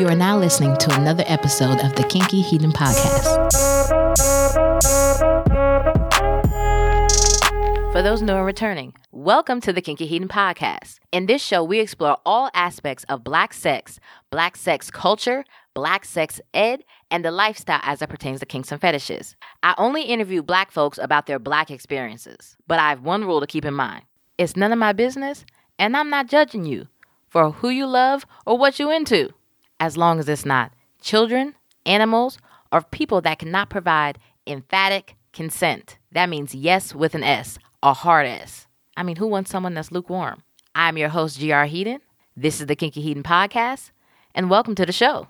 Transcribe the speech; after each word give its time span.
You 0.00 0.08
are 0.08 0.16
now 0.16 0.38
listening 0.38 0.78
to 0.78 0.94
another 0.94 1.24
episode 1.26 1.78
of 1.84 1.94
the 1.94 2.04
Kinky 2.04 2.42
Hedon 2.42 2.72
Podcast. 2.72 3.52
For 7.92 8.00
those 8.00 8.22
new 8.22 8.32
and 8.32 8.46
returning, 8.46 8.94
welcome 9.12 9.60
to 9.60 9.74
the 9.74 9.82
Kinky 9.82 10.08
Hedon 10.08 10.28
Podcast. 10.28 11.00
In 11.12 11.26
this 11.26 11.44
show, 11.44 11.62
we 11.62 11.80
explore 11.80 12.16
all 12.24 12.48
aspects 12.54 13.04
of 13.10 13.22
Black 13.22 13.52
sex, 13.52 14.00
Black 14.30 14.56
sex 14.56 14.90
culture, 14.90 15.44
Black 15.74 16.06
sex 16.06 16.40
ed, 16.54 16.82
and 17.10 17.22
the 17.22 17.30
lifestyle 17.30 17.80
as 17.82 18.00
it 18.00 18.08
pertains 18.08 18.40
to 18.40 18.46
kinks 18.46 18.72
and 18.72 18.80
fetishes. 18.80 19.36
I 19.62 19.74
only 19.76 20.04
interview 20.04 20.42
Black 20.42 20.70
folks 20.70 20.96
about 20.96 21.26
their 21.26 21.38
Black 21.38 21.70
experiences, 21.70 22.56
but 22.66 22.78
I 22.78 22.88
have 22.88 23.02
one 23.02 23.26
rule 23.26 23.40
to 23.40 23.46
keep 23.46 23.66
in 23.66 23.74
mind 23.74 24.04
it's 24.38 24.56
none 24.56 24.72
of 24.72 24.78
my 24.78 24.94
business, 24.94 25.44
and 25.78 25.94
I'm 25.94 26.08
not 26.08 26.26
judging 26.26 26.64
you 26.64 26.88
for 27.28 27.50
who 27.50 27.68
you 27.68 27.84
love 27.84 28.24
or 28.46 28.56
what 28.56 28.78
you 28.78 28.90
into, 28.90 29.34
as 29.80 29.96
long 29.96 30.20
as 30.20 30.28
it's 30.28 30.44
not 30.44 30.72
children, 31.00 31.54
animals, 31.86 32.38
or 32.70 32.82
people 32.82 33.22
that 33.22 33.38
cannot 33.38 33.70
provide 33.70 34.18
emphatic 34.46 35.16
consent. 35.32 35.98
That 36.12 36.28
means 36.28 36.54
yes 36.54 36.94
with 36.94 37.14
an 37.14 37.24
S, 37.24 37.58
a 37.82 37.94
hard 37.94 38.26
S. 38.26 38.68
I 38.96 39.02
mean, 39.02 39.16
who 39.16 39.26
wants 39.26 39.50
someone 39.50 39.74
that's 39.74 39.90
lukewarm? 39.90 40.42
I'm 40.74 40.98
your 40.98 41.08
host, 41.08 41.40
GR 41.40 41.46
Hedon. 41.46 42.00
This 42.36 42.60
is 42.60 42.66
the 42.66 42.76
Kinky 42.76 43.02
Hedon 43.02 43.22
Podcast, 43.22 43.90
and 44.34 44.50
welcome 44.50 44.74
to 44.74 44.86
the 44.86 44.92
show. 44.92 45.28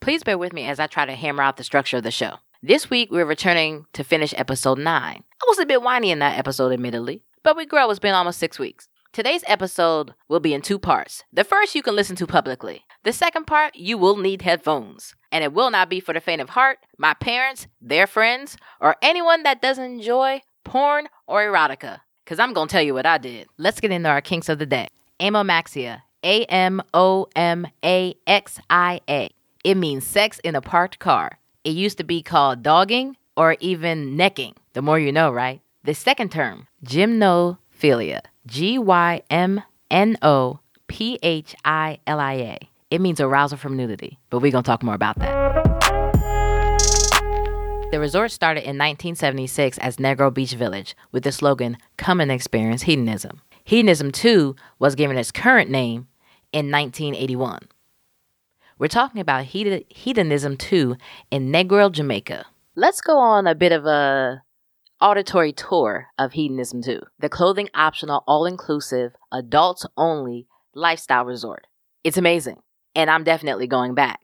Please 0.00 0.24
bear 0.24 0.38
with 0.38 0.52
me 0.52 0.66
as 0.66 0.80
I 0.80 0.86
try 0.86 1.04
to 1.06 1.14
hammer 1.14 1.42
out 1.42 1.58
the 1.58 1.64
structure 1.64 1.98
of 1.98 2.02
the 2.02 2.10
show. 2.10 2.38
This 2.62 2.88
week, 2.88 3.10
we're 3.10 3.26
returning 3.26 3.86
to 3.92 4.02
finish 4.02 4.32
episode 4.36 4.78
9. 4.78 4.86
I 4.86 5.22
was 5.46 5.58
a 5.58 5.66
bit 5.66 5.82
whiny 5.82 6.10
in 6.10 6.18
that 6.20 6.38
episode, 6.38 6.72
admittedly, 6.72 7.22
but 7.42 7.56
we 7.56 7.66
grow. 7.66 7.90
It's 7.90 8.00
been 8.00 8.14
almost 8.14 8.38
six 8.38 8.58
weeks. 8.58 8.88
Today's 9.12 9.44
episode 9.46 10.14
will 10.28 10.40
be 10.40 10.54
in 10.54 10.62
two 10.62 10.78
parts. 10.78 11.24
The 11.32 11.44
first 11.44 11.74
you 11.74 11.82
can 11.82 11.94
listen 11.94 12.16
to 12.16 12.26
publicly. 12.26 12.84
The 13.04 13.12
second 13.12 13.46
part, 13.46 13.76
you 13.76 13.98
will 13.98 14.16
need 14.16 14.42
headphones. 14.42 15.14
And 15.30 15.44
it 15.44 15.52
will 15.52 15.70
not 15.70 15.90
be 15.90 16.00
for 16.00 16.14
the 16.14 16.20
faint 16.20 16.40
of 16.40 16.50
heart, 16.50 16.78
my 16.96 17.12
parents, 17.12 17.66
their 17.80 18.06
friends, 18.06 18.56
or 18.80 18.96
anyone 19.02 19.42
that 19.42 19.60
doesn't 19.60 19.84
enjoy 19.84 20.40
porn 20.64 21.08
or 21.26 21.42
erotica. 21.42 22.00
Because 22.24 22.38
I'm 22.38 22.54
going 22.54 22.68
to 22.68 22.72
tell 22.72 22.82
you 22.82 22.94
what 22.94 23.04
I 23.04 23.18
did. 23.18 23.46
Let's 23.58 23.80
get 23.80 23.90
into 23.90 24.08
our 24.08 24.22
kinks 24.22 24.48
of 24.48 24.58
the 24.58 24.66
day. 24.66 24.88
Amomaxia. 25.20 26.02
A 26.24 26.44
M 26.46 26.82
O 26.94 27.26
M 27.36 27.66
A 27.84 28.14
X 28.26 28.58
I 28.70 29.02
A. 29.08 29.28
It 29.62 29.74
means 29.74 30.06
sex 30.06 30.40
in 30.42 30.54
a 30.54 30.62
parked 30.62 30.98
car. 30.98 31.38
It 31.62 31.70
used 31.70 31.98
to 31.98 32.04
be 32.04 32.22
called 32.22 32.62
dogging 32.62 33.18
or 33.36 33.58
even 33.60 34.16
necking. 34.16 34.54
The 34.72 34.80
more 34.80 34.98
you 34.98 35.12
know, 35.12 35.30
right? 35.30 35.60
The 35.84 35.94
second 35.94 36.32
term, 36.32 36.68
gymnophilia. 36.82 38.20
G 38.46 38.78
Y 38.78 39.22
M 39.28 39.62
N 39.90 40.16
O 40.22 40.60
P 40.86 41.18
H 41.22 41.54
I 41.62 41.98
L 42.06 42.20
I 42.20 42.34
A. 42.34 42.58
It 42.94 43.00
means 43.00 43.20
arousal 43.20 43.58
from 43.58 43.76
nudity, 43.76 44.20
but 44.30 44.38
we're 44.38 44.52
going 44.52 44.62
to 44.62 44.68
talk 44.68 44.84
more 44.84 44.94
about 44.94 45.18
that. 45.18 45.34
The 47.90 47.98
resort 47.98 48.30
started 48.30 48.60
in 48.60 48.78
1976 48.78 49.78
as 49.78 49.96
Negril 49.96 50.32
Beach 50.32 50.52
Village 50.52 50.96
with 51.10 51.24
the 51.24 51.32
slogan, 51.32 51.76
Come 51.96 52.20
and 52.20 52.30
Experience 52.30 52.82
Hedonism. 52.82 53.40
Hedonism, 53.64 54.12
2 54.12 54.54
was 54.78 54.94
given 54.94 55.16
its 55.16 55.32
current 55.32 55.70
name 55.70 56.06
in 56.52 56.70
1981. 56.70 57.62
We're 58.78 58.86
talking 58.86 59.20
about 59.20 59.46
Hedonism 59.46 60.56
2 60.56 60.96
in 61.32 61.50
Negril, 61.50 61.90
Jamaica. 61.90 62.44
Let's 62.76 63.00
go 63.00 63.18
on 63.18 63.48
a 63.48 63.56
bit 63.56 63.72
of 63.72 63.86
a 63.86 64.44
auditory 65.00 65.52
tour 65.52 66.06
of 66.16 66.34
Hedonism 66.34 66.80
2, 66.82 67.00
the 67.18 67.28
clothing 67.28 67.70
optional, 67.74 68.22
all 68.28 68.46
inclusive, 68.46 69.14
adults 69.32 69.84
only 69.96 70.46
lifestyle 70.76 71.24
resort. 71.24 71.66
It's 72.04 72.18
amazing, 72.18 72.60
and 72.94 73.10
I'm 73.10 73.24
definitely 73.24 73.66
going 73.66 73.94
back. 73.94 74.20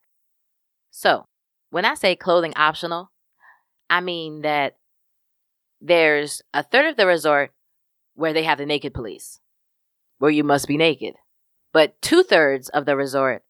So, 0.90 1.24
when 1.70 1.84
I 1.84 1.94
say 1.94 2.16
clothing 2.16 2.52
optional, 2.56 3.10
I 3.88 4.00
mean 4.00 4.42
that 4.42 4.76
there's 5.80 6.42
a 6.52 6.62
third 6.62 6.86
of 6.86 6.96
the 6.96 7.06
resort 7.06 7.52
where 8.14 8.32
they 8.32 8.42
have 8.42 8.58
the 8.58 8.66
naked 8.66 8.92
police, 8.92 9.40
where 10.18 10.30
you 10.30 10.44
must 10.44 10.68
be 10.68 10.76
naked. 10.76 11.14
But 11.72 12.00
two 12.02 12.22
thirds 12.22 12.68
of 12.68 12.84
the 12.84 12.96
resort, 12.96 13.42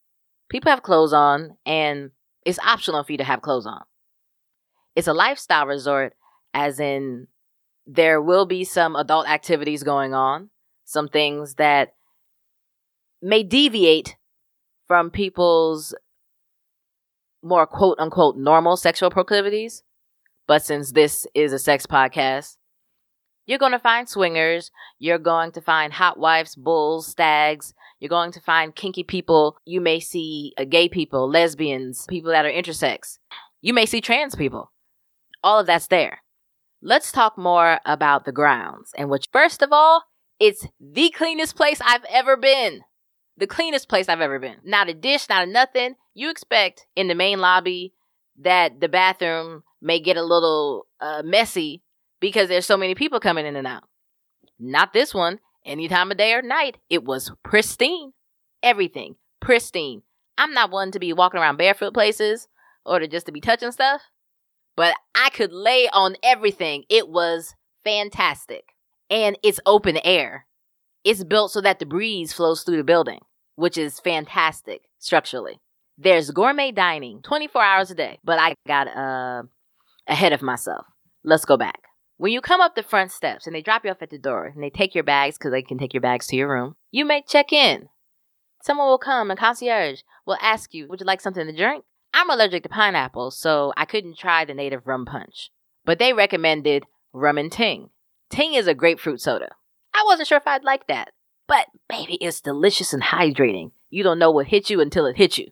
people 0.49 0.69
have 0.69 0.83
clothes 0.83 1.13
on, 1.13 1.57
and 1.65 2.11
it's 2.45 2.59
optional 2.59 3.03
for 3.03 3.11
you 3.11 3.17
to 3.17 3.23
have 3.23 3.41
clothes 3.41 3.65
on. 3.65 3.81
It's 4.95 5.07
a 5.07 5.13
lifestyle 5.13 5.65
resort 5.65 6.13
as 6.53 6.79
in 6.79 7.27
there 7.87 8.21
will 8.21 8.45
be 8.45 8.63
some 8.63 8.95
adult 8.95 9.27
activities 9.27 9.83
going 9.83 10.13
on, 10.13 10.49
some 10.85 11.07
things 11.07 11.55
that 11.55 11.93
may 13.21 13.43
deviate 13.43 14.17
from 14.91 15.09
people's 15.09 15.95
more 17.41 17.65
quote 17.65 17.97
unquote 17.97 18.35
normal 18.35 18.75
sexual 18.75 19.09
proclivities. 19.09 19.83
But 20.49 20.65
since 20.65 20.91
this 20.91 21.25
is 21.33 21.53
a 21.53 21.59
sex 21.59 21.85
podcast, 21.85 22.57
you're 23.45 23.57
going 23.57 23.71
to 23.71 23.79
find 23.79 24.09
swingers, 24.09 24.69
you're 24.99 25.17
going 25.17 25.53
to 25.53 25.61
find 25.61 25.93
hot 25.93 26.19
wives, 26.19 26.55
bulls, 26.55 27.07
stags, 27.07 27.73
you're 28.01 28.09
going 28.09 28.33
to 28.33 28.41
find 28.41 28.75
kinky 28.75 29.05
people, 29.05 29.55
you 29.63 29.79
may 29.79 30.01
see 30.01 30.53
uh, 30.57 30.65
gay 30.65 30.89
people, 30.89 31.25
lesbians, 31.29 32.05
people 32.09 32.31
that 32.31 32.45
are 32.45 32.51
intersex, 32.51 33.17
you 33.61 33.73
may 33.73 33.85
see 33.85 34.01
trans 34.01 34.35
people. 34.35 34.73
All 35.41 35.61
of 35.61 35.67
that's 35.67 35.87
there. 35.87 36.21
Let's 36.81 37.13
talk 37.13 37.37
more 37.37 37.79
about 37.85 38.25
the 38.25 38.33
grounds, 38.33 38.91
and 38.97 39.09
which, 39.09 39.29
first 39.31 39.61
of 39.61 39.71
all, 39.71 40.03
it's 40.37 40.67
the 40.81 41.11
cleanest 41.11 41.55
place 41.55 41.79
I've 41.79 42.03
ever 42.09 42.35
been. 42.35 42.81
The 43.41 43.47
cleanest 43.47 43.89
place 43.89 44.07
I've 44.07 44.21
ever 44.21 44.39
been. 44.39 44.55
Not 44.63 44.87
a 44.87 44.93
dish, 44.93 45.27
not 45.27 45.45
a 45.45 45.51
nothing. 45.51 45.95
You 46.13 46.29
expect 46.29 46.85
in 46.95 47.09
the 47.09 47.15
main 47.15 47.39
lobby 47.39 47.93
that 48.39 48.79
the 48.79 48.87
bathroom 48.87 49.63
may 49.81 49.99
get 49.99 50.15
a 50.15 50.23
little 50.23 50.87
uh, 51.01 51.21
messy 51.25 51.83
because 52.21 52.47
there's 52.47 52.65
so 52.65 52.77
many 52.77 52.95
people 52.95 53.19
coming 53.19 53.45
in 53.45 53.57
and 53.57 53.67
out. 53.67 53.83
Not 54.57 54.93
this 54.93 55.13
one. 55.13 55.39
Any 55.65 55.89
time 55.89 56.11
of 56.11 56.17
day 56.17 56.33
or 56.33 56.41
night, 56.41 56.77
it 56.89 57.03
was 57.03 57.33
pristine. 57.43 58.13
Everything 58.63 59.15
pristine. 59.41 60.03
I'm 60.37 60.53
not 60.53 60.71
one 60.71 60.91
to 60.91 60.99
be 60.99 61.11
walking 61.11 61.41
around 61.41 61.57
barefoot 61.57 61.93
places 61.93 62.47
or 62.85 62.99
to 62.99 63.07
just 63.07 63.25
to 63.25 63.33
be 63.33 63.41
touching 63.41 63.71
stuff 63.71 64.01
but 64.75 64.95
I 65.13 65.29
could 65.29 65.51
lay 65.51 65.89
on 65.89 66.15
everything. 66.23 66.83
It 66.89 67.09
was 67.09 67.55
fantastic. 67.83 68.75
And 69.09 69.37
it's 69.43 69.59
open 69.65 69.99
air. 70.03 70.45
It's 71.03 71.23
built 71.23 71.51
so 71.51 71.61
that 71.61 71.79
the 71.79 71.85
breeze 71.85 72.33
flows 72.33 72.63
through 72.63 72.77
the 72.77 72.83
building, 72.83 73.19
which 73.61 73.77
is 73.77 73.99
fantastic 73.99 74.81
structurally. 74.97 75.59
There's 75.95 76.31
gourmet 76.31 76.71
dining 76.71 77.21
24 77.21 77.63
hours 77.63 77.91
a 77.91 77.95
day, 77.95 78.17
but 78.23 78.39
I 78.39 78.55
got 78.65 78.87
uh, 78.87 79.43
ahead 80.07 80.33
of 80.33 80.41
myself. 80.41 80.87
Let's 81.23 81.45
go 81.45 81.57
back. 81.57 81.79
When 82.17 82.31
you 82.31 82.41
come 82.41 82.59
up 82.59 82.73
the 82.73 82.81
front 82.81 83.11
steps 83.11 83.45
and 83.45 83.55
they 83.55 83.61
drop 83.61 83.85
you 83.85 83.91
off 83.91 84.01
at 84.01 84.09
the 84.09 84.17
door 84.17 84.47
and 84.47 84.63
they 84.63 84.71
take 84.71 84.95
your 84.95 85.03
bags 85.03 85.37
because 85.37 85.51
they 85.51 85.61
can 85.61 85.77
take 85.77 85.93
your 85.93 86.01
bags 86.01 86.25
to 86.27 86.35
your 86.35 86.49
room, 86.49 86.75
you 86.89 87.05
may 87.05 87.21
check 87.21 87.53
in. 87.53 87.89
Someone 88.63 88.87
will 88.87 88.97
come, 88.97 89.29
a 89.29 89.35
concierge 89.35 90.01
will 90.25 90.37
ask 90.41 90.73
you, 90.73 90.87
Would 90.87 90.99
you 90.99 91.05
like 91.05 91.21
something 91.21 91.45
to 91.45 91.55
drink? 91.55 91.83
I'm 92.15 92.31
allergic 92.31 92.63
to 92.63 92.69
pineapple, 92.69 93.29
so 93.29 93.73
I 93.77 93.85
couldn't 93.85 94.17
try 94.17 94.43
the 94.43 94.55
native 94.55 94.87
rum 94.87 95.05
punch. 95.05 95.51
But 95.85 95.99
they 95.99 96.13
recommended 96.13 96.85
rum 97.13 97.37
and 97.37 97.51
ting. 97.51 97.91
Ting 98.31 98.55
is 98.55 98.65
a 98.65 98.73
grapefruit 98.73 99.21
soda. 99.21 99.49
I 99.93 100.03
wasn't 100.07 100.27
sure 100.27 100.37
if 100.37 100.47
I'd 100.47 100.63
like 100.63 100.87
that. 100.87 101.11
But 101.51 101.67
baby, 101.89 102.17
it's 102.21 102.39
delicious 102.39 102.93
and 102.93 103.03
hydrating. 103.03 103.71
You 103.89 104.03
don't 104.03 104.19
know 104.19 104.31
what 104.31 104.47
hit 104.47 104.69
you 104.69 104.79
until 104.79 105.05
it 105.05 105.17
hits 105.17 105.37
you. 105.37 105.47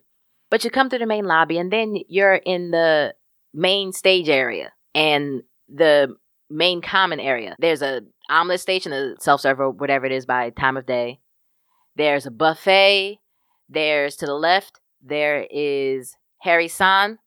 But 0.50 0.64
you 0.64 0.70
come 0.70 0.88
to 0.88 0.96
the 0.96 1.04
main 1.04 1.26
lobby 1.26 1.58
and 1.58 1.70
then 1.70 1.94
you're 2.08 2.36
in 2.36 2.70
the 2.70 3.14
main 3.52 3.92
stage 3.92 4.30
area 4.30 4.72
and 4.94 5.42
the 5.68 6.16
main 6.48 6.80
common 6.80 7.20
area. 7.20 7.54
There's 7.58 7.82
a 7.82 8.00
omelet 8.30 8.60
station, 8.60 8.94
a 8.94 9.16
self-serve 9.20 9.60
or 9.60 9.72
whatever 9.72 10.06
it 10.06 10.12
is 10.12 10.24
by 10.24 10.48
time 10.48 10.78
of 10.78 10.86
day. 10.86 11.20
There's 11.96 12.24
a 12.24 12.30
buffet. 12.30 13.18
There's 13.68 14.16
to 14.16 14.26
the 14.26 14.32
left, 14.32 14.80
there 15.02 15.46
is 15.50 16.16
Harry 16.38 16.68
San, 16.68 17.18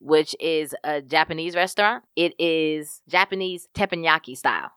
which 0.00 0.34
is 0.40 0.74
a 0.82 1.00
Japanese 1.00 1.54
restaurant. 1.54 2.02
It 2.16 2.34
is 2.40 3.02
Japanese 3.08 3.68
teppanyaki 3.72 4.36
style. 4.36 4.72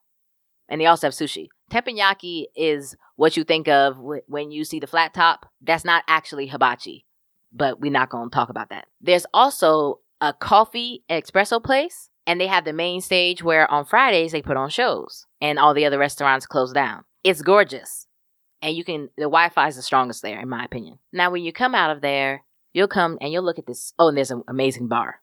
And 0.69 0.79
they 0.79 0.85
also 0.85 1.07
have 1.07 1.15
sushi. 1.15 1.47
Teppanyaki 1.71 2.45
is 2.55 2.95
what 3.15 3.37
you 3.37 3.43
think 3.43 3.67
of 3.67 3.97
when 4.27 4.51
you 4.51 4.63
see 4.63 4.79
the 4.79 4.87
flat 4.87 5.13
top. 5.13 5.49
That's 5.61 5.85
not 5.85 6.03
actually 6.07 6.47
hibachi, 6.47 7.05
but 7.51 7.79
we're 7.79 7.91
not 7.91 8.09
going 8.09 8.29
to 8.29 8.33
talk 8.33 8.49
about 8.49 8.69
that. 8.69 8.87
There's 9.01 9.25
also 9.33 9.99
a 10.21 10.33
coffee 10.33 11.03
espresso 11.09 11.63
place, 11.63 12.09
and 12.27 12.39
they 12.39 12.47
have 12.47 12.65
the 12.65 12.73
main 12.73 13.01
stage 13.01 13.43
where 13.43 13.69
on 13.69 13.85
Fridays 13.85 14.31
they 14.31 14.41
put 14.41 14.57
on 14.57 14.69
shows, 14.69 15.25
and 15.41 15.59
all 15.59 15.73
the 15.73 15.85
other 15.85 15.99
restaurants 15.99 16.45
close 16.45 16.71
down. 16.71 17.03
It's 17.23 17.41
gorgeous. 17.41 18.07
And 18.61 18.75
you 18.75 18.83
can, 18.83 19.09
the 19.17 19.23
Wi 19.23 19.49
Fi 19.49 19.67
is 19.67 19.75
the 19.75 19.81
strongest 19.81 20.21
there, 20.21 20.39
in 20.39 20.47
my 20.47 20.63
opinion. 20.63 20.99
Now, 21.11 21.31
when 21.31 21.43
you 21.43 21.51
come 21.51 21.75
out 21.75 21.91
of 21.91 22.01
there, 22.01 22.43
You'll 22.73 22.87
come 22.87 23.19
and 23.21 23.31
you'll 23.31 23.43
look 23.43 23.59
at 23.59 23.67
this. 23.67 23.93
Oh, 23.99 24.07
and 24.07 24.17
there's 24.17 24.31
an 24.31 24.43
amazing 24.47 24.87
bar. 24.87 25.21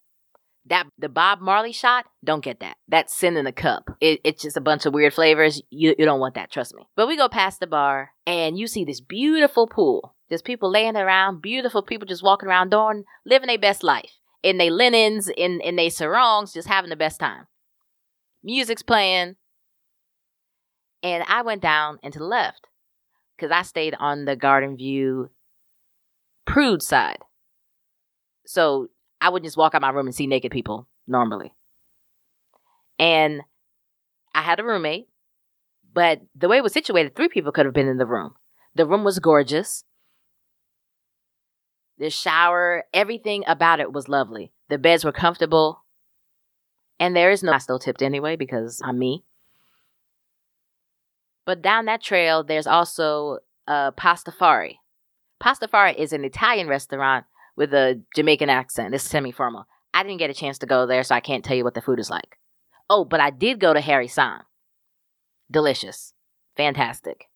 That 0.67 0.87
the 0.99 1.09
Bob 1.09 1.41
Marley 1.41 1.73
shot, 1.73 2.07
don't 2.23 2.45
get 2.45 2.61
that. 2.61 2.77
That's 2.87 3.17
sin 3.17 3.37
in 3.37 3.47
a 3.47 3.53
cup. 3.53 3.91
It, 4.01 4.21
it's 4.25 4.43
just 4.43 4.57
a 4.57 4.61
bunch 4.61 4.87
of 4.87 4.95
weird 4.95 5.15
flavors. 5.15 5.63
You, 5.71 5.95
you 5.99 6.05
don't 6.05 6.21
want 6.21 6.35
that, 6.35 6.53
trust 6.53 6.75
me. 6.75 6.87
But 6.97 7.09
we 7.09 7.17
go 7.17 7.29
past 7.29 7.61
the 7.61 7.67
bar 7.67 8.11
and 8.27 8.59
you 8.59 8.67
see 8.67 8.85
this 8.85 9.01
beautiful 9.01 9.67
pool. 9.67 10.15
There's 10.29 10.43
people 10.43 10.71
laying 10.71 10.97
around, 10.97 11.43
beautiful 11.43 11.83
people 11.83 12.07
just 12.07 12.23
walking 12.23 12.49
around 12.49 12.71
doing, 12.71 13.05
living 13.25 13.49
their 13.49 13.59
best 13.59 13.83
life. 13.83 14.13
In 14.43 14.59
their 14.59 14.71
linens, 14.71 15.29
in, 15.37 15.61
in 15.61 15.77
their 15.77 15.91
sarongs, 15.91 16.53
just 16.53 16.69
having 16.69 16.91
the 16.91 16.97
best 16.97 17.21
time. 17.21 17.47
Music's 18.43 18.83
playing. 18.83 19.37
And 21.03 21.25
I 21.27 21.43
went 21.43 21.63
down 21.63 21.99
and 22.03 22.13
to 22.13 22.19
the 22.19 22.27
left 22.27 22.69
because 23.37 23.51
I 23.51 23.63
stayed 23.63 23.95
on 23.99 24.25
the 24.25 24.37
Garden 24.37 24.77
View 24.77 25.31
prude 26.47 26.83
side. 26.83 27.19
So 28.47 28.89
I 29.21 29.29
would 29.29 29.45
just 29.45 29.57
walk 29.57 29.75
out 29.75 29.83
my 29.83 29.91
room 29.91 30.07
and 30.07 30.15
see 30.15 30.27
naked 30.27 30.53
people 30.53 30.89
normally. 31.07 31.53
And 32.99 33.43
I 34.35 34.43
had 34.43 34.61
a 34.61 34.65
roommate, 34.65 35.09
but 35.93 36.21
the 36.35 36.49
way 36.49 36.59
it 36.59 36.63
was 36.63 36.73
situated, 36.73 37.15
three 37.15 37.29
people 37.29 37.53
could 37.53 37.67
have 37.67 37.75
been 37.75 37.89
in 37.89 37.99
the 37.99 38.07
room. 38.07 38.35
The 38.75 38.87
room 38.87 39.05
was 39.05 39.19
gorgeous. 39.19 39.85
The 41.99 42.11
shower, 42.11 42.85
everything 42.95 43.45
about 43.47 43.81
it 43.81 43.93
was 43.93 44.09
lovely. 44.09 44.53
The 44.69 44.79
beds 44.79 45.05
were 45.05 45.13
comfortable. 45.13 45.85
And 46.99 47.17
there 47.17 47.31
is 47.31 47.43
no, 47.43 47.53
I 47.53 47.59
still 47.59 47.79
tipped 47.79 48.03
anyway 48.03 48.37
because 48.37 48.81
I'm 48.85 48.99
me. 48.99 49.25
But 51.45 51.63
down 51.63 51.87
that 51.87 52.03
trail, 52.03 52.45
there's 52.45 52.67
also 52.67 53.39
uh, 53.67 53.91
Pastafari. 53.93 54.77
Pastafari 55.43 55.97
is 55.97 56.13
an 56.13 56.25
Italian 56.25 56.69
restaurant 56.69 57.25
with 57.61 57.75
a 57.75 58.01
Jamaican 58.17 58.49
accent. 58.49 58.95
It's 58.95 59.05
semi 59.05 59.31
formal. 59.33 59.67
I 59.93 60.03
didn't 60.03 60.17
get 60.17 60.31
a 60.31 60.35
chance 60.35 60.57
to 60.61 60.67
go 60.67 60.87
there, 60.87 61.03
so 61.03 61.15
I 61.15 61.21
can't 61.21 61.45
tell 61.45 61.55
you 61.55 61.63
what 61.63 61.75
the 61.75 61.83
food 61.83 62.01
is 62.01 62.09
like. 62.09 62.39
Oh, 62.89 63.05
but 63.05 63.21
I 63.21 63.29
did 63.29 63.61
go 63.61 63.75
to 63.75 63.83
Harry 63.83 64.09
San. 64.09 64.41
Delicious. 65.51 66.15
Fantastic. 66.57 67.27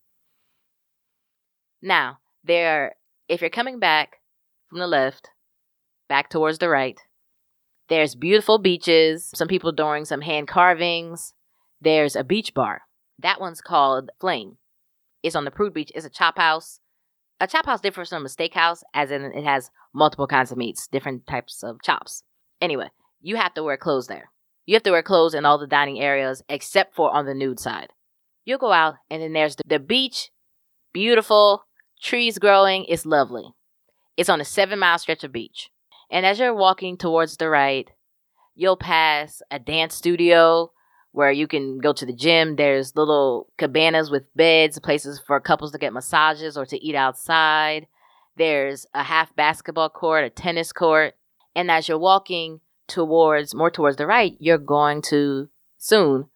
Now, 1.79 2.17
there, 2.43 2.95
if 3.29 3.39
you're 3.39 3.51
coming 3.51 3.77
back 3.77 4.15
from 4.67 4.79
the 4.79 4.87
left, 4.87 5.29
back 6.09 6.31
towards 6.31 6.57
the 6.57 6.69
right, 6.69 6.99
there's 7.87 8.15
beautiful 8.15 8.57
beaches, 8.57 9.29
some 9.35 9.47
people 9.47 9.71
doing 9.71 10.05
some 10.05 10.21
hand 10.21 10.47
carvings. 10.47 11.35
There's 11.79 12.15
a 12.15 12.23
beach 12.23 12.55
bar. 12.55 12.81
That 13.19 13.39
one's 13.39 13.61
called 13.61 14.09
Flame. 14.19 14.57
It's 15.21 15.35
on 15.35 15.45
the 15.45 15.51
Prude 15.51 15.75
Beach. 15.75 15.91
It's 15.93 16.05
a 16.05 16.09
chop 16.09 16.39
house 16.39 16.79
a 17.39 17.47
chop 17.47 17.65
house 17.65 17.81
differs 17.81 18.09
from 18.09 18.25
a 18.25 18.29
steakhouse, 18.29 18.83
as 18.93 19.11
in 19.11 19.23
it 19.23 19.43
has 19.43 19.71
multiple 19.93 20.27
kinds 20.27 20.51
of 20.51 20.57
meats, 20.57 20.87
different 20.87 21.27
types 21.27 21.63
of 21.63 21.81
chops. 21.81 22.23
Anyway, 22.61 22.89
you 23.21 23.35
have 23.35 23.53
to 23.55 23.63
wear 23.63 23.77
clothes 23.77 24.07
there. 24.07 24.31
You 24.65 24.75
have 24.75 24.83
to 24.83 24.91
wear 24.91 25.03
clothes 25.03 25.33
in 25.33 25.45
all 25.45 25.57
the 25.57 25.67
dining 25.67 25.99
areas 26.01 26.41
except 26.49 26.95
for 26.95 27.11
on 27.11 27.25
the 27.25 27.33
nude 27.33 27.59
side. 27.59 27.89
You'll 28.45 28.59
go 28.59 28.71
out, 28.71 28.95
and 29.09 29.21
then 29.21 29.33
there's 29.33 29.55
the, 29.55 29.63
the 29.67 29.79
beach, 29.79 30.29
beautiful, 30.93 31.65
trees 32.01 32.37
growing, 32.39 32.85
it's 32.85 33.05
lovely. 33.05 33.53
It's 34.17 34.29
on 34.29 34.39
a 34.39 34.45
seven 34.45 34.79
mile 34.79 34.97
stretch 34.97 35.23
of 35.23 35.31
beach. 35.31 35.69
And 36.09 36.25
as 36.25 36.39
you're 36.39 36.53
walking 36.53 36.97
towards 36.97 37.37
the 37.37 37.49
right, 37.49 37.89
you'll 38.53 38.77
pass 38.77 39.41
a 39.51 39.59
dance 39.59 39.95
studio 39.95 40.71
where 41.15 41.31
you 41.31 41.47
can 41.47 41.79
go 41.79 41.93
to 41.93 42.05
the 42.05 42.13
gym. 42.13 42.55
There's 42.55 42.95
little 42.95 43.47
cabanas 43.57 44.11
with 44.11 44.23
beds, 44.35 44.79
places 44.79 45.19
for 45.25 45.39
couples 45.39 45.71
to 45.71 45.77
get 45.77 45.93
massages 45.93 46.57
or 46.57 46.65
to 46.65 46.85
eat 46.85 46.95
outside. 46.95 47.87
There's 48.35 48.85
a 48.93 49.03
half 49.03 49.35
basketball 49.35 49.89
court, 49.89 50.25
a 50.25 50.29
tennis 50.29 50.73
court. 50.73 51.15
And 51.55 51.71
as 51.71 51.87
you're 51.87 51.97
walking 51.97 52.59
towards 52.87 53.55
more 53.55 53.71
towards 53.71 53.97
the 53.97 54.05
right, 54.05 54.35
you're 54.39 54.57
going 54.57 55.01
to 55.03 55.49
soon 55.77 56.27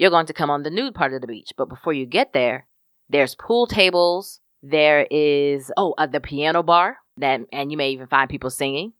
you're 0.00 0.10
going 0.10 0.24
to 0.24 0.32
come 0.32 0.48
on 0.48 0.62
the 0.62 0.70
nude 0.70 0.94
part 0.94 1.12
of 1.12 1.20
the 1.20 1.26
beach. 1.26 1.52
But 1.58 1.68
before 1.68 1.92
you 1.92 2.06
get 2.06 2.32
there, 2.32 2.66
there's 3.10 3.34
pool 3.34 3.66
tables. 3.66 4.40
There 4.62 5.06
is 5.10 5.70
oh 5.76 5.94
uh, 5.98 6.06
the 6.06 6.20
piano 6.20 6.62
bar 6.62 6.96
that, 7.18 7.42
and 7.52 7.70
you 7.70 7.76
may 7.76 7.90
even 7.90 8.06
find 8.06 8.30
people 8.30 8.48
singing. 8.48 8.94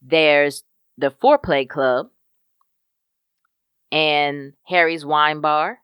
There's 0.00 0.62
the 0.96 1.10
foreplay 1.10 1.68
club, 1.68 2.10
and 3.90 4.52
Harry's 4.66 5.04
Wine 5.04 5.40
Bar. 5.40 5.78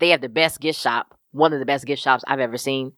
They 0.00 0.10
have 0.10 0.20
the 0.20 0.28
best 0.28 0.60
gift 0.60 0.80
shop, 0.80 1.18
one 1.32 1.52
of 1.52 1.58
the 1.58 1.66
best 1.66 1.86
gift 1.86 2.02
shops 2.02 2.24
I've 2.26 2.40
ever 2.40 2.56
seen. 2.56 2.92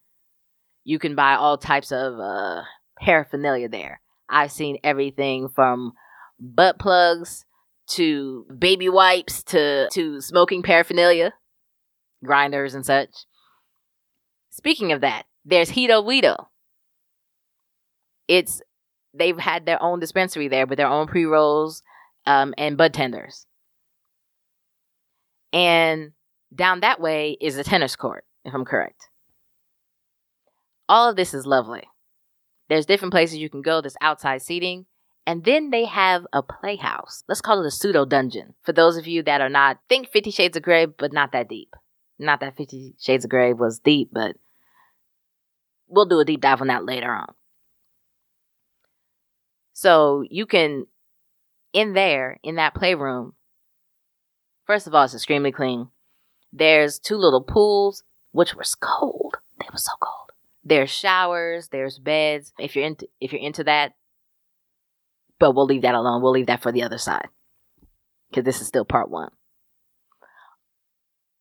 You 0.85 0.99
can 0.99 1.15
buy 1.15 1.35
all 1.35 1.59
types 1.59 1.93
of 1.93 2.19
uh, 2.19 2.63
paraphernalia 3.01 3.69
there. 3.69 4.01
I've 4.29 4.53
seen 4.53 4.79
everything 4.85 5.49
from 5.49 5.93
butt 6.39 6.79
plugs 6.79 7.45
to 7.89 8.47
baby 8.57 8.89
wipes 8.89 9.43
to, 9.45 9.89
to 9.93 10.21
smoking 10.21 10.63
paraphernalia, 10.63 11.35
grinders 12.25 12.75
and 12.75 12.87
such. 12.87 13.11
Speaking 14.51 14.93
of 14.93 15.01
that, 15.01 15.25
there's 15.45 15.71
Hedo 15.71 16.05
Weedo. 16.05 16.47
It's 18.29 18.63
they've 19.13 19.39
had 19.39 19.67
their 19.67 19.83
own 19.83 19.99
dispensary 19.99 20.49
there 20.49 20.67
with 20.67 20.77
their 20.77 20.87
own 20.87 21.07
pre 21.07 21.25
rolls 21.25 21.83
um, 22.27 22.55
and 22.57 22.77
bud 22.77 22.95
tenders. 22.95 23.47
And 25.53 26.13
down 26.55 26.81
that 26.81 27.01
way 27.01 27.37
is 27.41 27.57
a 27.57 27.65
tennis 27.65 27.97
court, 27.97 28.25
if 28.45 28.55
I'm 28.55 28.65
correct. 28.65 29.09
All 30.89 31.09
of 31.09 31.17
this 31.17 31.35
is 31.35 31.47
lovely. 31.47 31.85
There's 32.69 32.87
different 32.87 33.13
places 33.13 33.39
you 33.39 33.51
can 33.51 33.63
go, 33.63 33.81
there's 33.81 33.97
outside 34.01 34.43
seating. 34.43 34.87
And 35.27 35.45
then 35.45 35.71
they 35.71 35.85
have 35.85 36.27
a 36.33 36.43
playhouse. 36.43 37.23
Let's 37.29 37.41
call 37.41 37.61
it 37.61 37.67
a 37.67 37.71
pseudo 37.71 38.05
dungeon. 38.05 38.55
For 38.63 38.73
those 38.73 38.97
of 38.97 39.07
you 39.07 39.23
that 39.25 39.41
are 39.41 39.49
not, 39.49 39.79
think 39.89 40.09
Fifty 40.09 40.31
Shades 40.31 40.57
of 40.57 40.63
Grey, 40.63 40.87
but 40.87 41.13
not 41.13 41.33
that 41.33 41.49
deep. 41.49 41.75
Not 42.19 42.41
that 42.41 42.57
Fifty 42.57 42.95
Shades 42.99 43.25
of 43.25 43.31
Grey 43.31 43.53
was 43.53 43.79
deep, 43.79 44.11
but 44.13 44.37
we'll 45.89 46.07
do 46.07 46.21
a 46.21 46.25
deep 46.25 46.41
dive 46.41 46.61
on 46.61 46.69
that 46.69 46.85
later 46.85 47.13
on. 47.13 47.35
So 49.73 50.25
you 50.29 50.47
can, 50.47 50.87
in 51.73 51.93
there, 51.93 52.39
in 52.43 52.57
that 52.57 52.75
playroom, 52.75 53.35
First 54.71 54.87
of 54.87 54.95
all, 54.95 55.03
it's 55.03 55.15
extremely 55.15 55.51
clean. 55.51 55.89
There's 56.53 57.01
two 57.01 57.17
little 57.17 57.43
pools, 57.43 58.05
which 58.31 58.55
was 58.55 58.77
cold. 58.77 59.39
They 59.59 59.67
were 59.69 59.79
so 59.79 59.91
cold. 60.01 60.31
There's 60.63 60.91
showers. 60.91 61.71
There's 61.73 61.99
beds. 61.99 62.53
If 62.57 62.77
you're 62.77 62.85
into 62.85 63.09
if 63.21 63.33
you're 63.33 63.43
into 63.43 63.65
that, 63.65 63.95
but 65.41 65.57
we'll 65.57 65.67
leave 65.67 65.83
that 65.83 65.97
alone. 65.97 66.23
We'll 66.23 66.31
leave 66.31 66.47
that 66.47 66.63
for 66.63 66.71
the 66.71 66.85
other 66.85 66.99
side 66.99 67.27
because 68.31 68.45
this 68.45 68.61
is 68.61 68.69
still 68.69 68.85
part 68.85 69.11
one. 69.11 69.33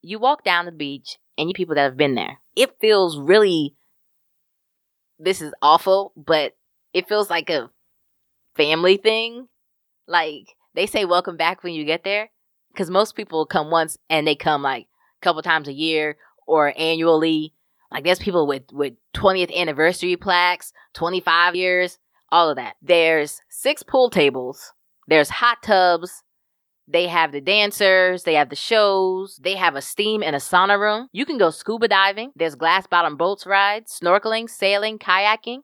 You 0.01 0.17
walk 0.17 0.43
down 0.43 0.65
the 0.65 0.71
beach, 0.71 1.19
and 1.37 1.49
you 1.49 1.53
people 1.53 1.75
that 1.75 1.83
have 1.83 1.97
been 1.97 2.15
there, 2.15 2.39
it 2.55 2.79
feels 2.81 3.19
really. 3.19 3.75
This 5.19 5.39
is 5.39 5.53
awful, 5.61 6.13
but 6.17 6.57
it 6.95 7.07
feels 7.07 7.29
like 7.29 7.51
a 7.51 7.69
family 8.55 8.97
thing. 8.97 9.49
Like 10.07 10.55
they 10.73 10.87
say, 10.87 11.05
welcome 11.05 11.37
back 11.37 11.61
when 11.61 11.75
you 11.75 11.85
get 11.85 12.03
there 12.03 12.31
because 12.71 12.89
most 12.89 13.15
people 13.15 13.45
come 13.45 13.69
once 13.71 13.97
and 14.09 14.27
they 14.27 14.35
come 14.35 14.61
like 14.61 14.87
a 15.21 15.23
couple 15.23 15.41
times 15.41 15.67
a 15.67 15.73
year 15.73 16.17
or 16.47 16.73
annually. 16.77 17.53
Like 17.91 18.03
there's 18.03 18.19
people 18.19 18.47
with 18.47 18.63
with 18.71 18.93
20th 19.15 19.55
anniversary 19.55 20.15
plaques, 20.15 20.73
25 20.93 21.55
years, 21.55 21.97
all 22.31 22.49
of 22.49 22.57
that. 22.57 22.75
There's 22.81 23.41
six 23.49 23.83
pool 23.83 24.09
tables. 24.09 24.73
There's 25.07 25.29
hot 25.29 25.63
tubs. 25.63 26.23
They 26.91 27.07
have 27.07 27.31
the 27.31 27.41
dancers, 27.41 28.23
they 28.23 28.33
have 28.33 28.49
the 28.49 28.55
shows, 28.55 29.39
they 29.43 29.55
have 29.55 29.75
a 29.75 29.81
steam 29.81 30.23
and 30.23 30.35
a 30.35 30.39
sauna 30.39 30.79
room. 30.79 31.07
You 31.11 31.23
can 31.23 31.37
go 31.37 31.51
scuba 31.51 31.87
diving. 31.87 32.31
There's 32.35 32.55
glass 32.55 32.87
bottom 32.87 33.15
boats 33.15 33.45
rides, 33.45 33.99
snorkeling, 34.03 34.49
sailing, 34.49 34.97
kayaking. 34.97 35.59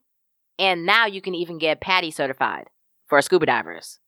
And 0.60 0.86
now 0.86 1.08
you 1.08 1.22
can 1.22 1.34
even 1.34 1.58
get 1.58 1.82
PADI 1.82 2.12
certified 2.12 2.68
for 3.08 3.20
scuba 3.24 3.48
divers. 3.48 4.00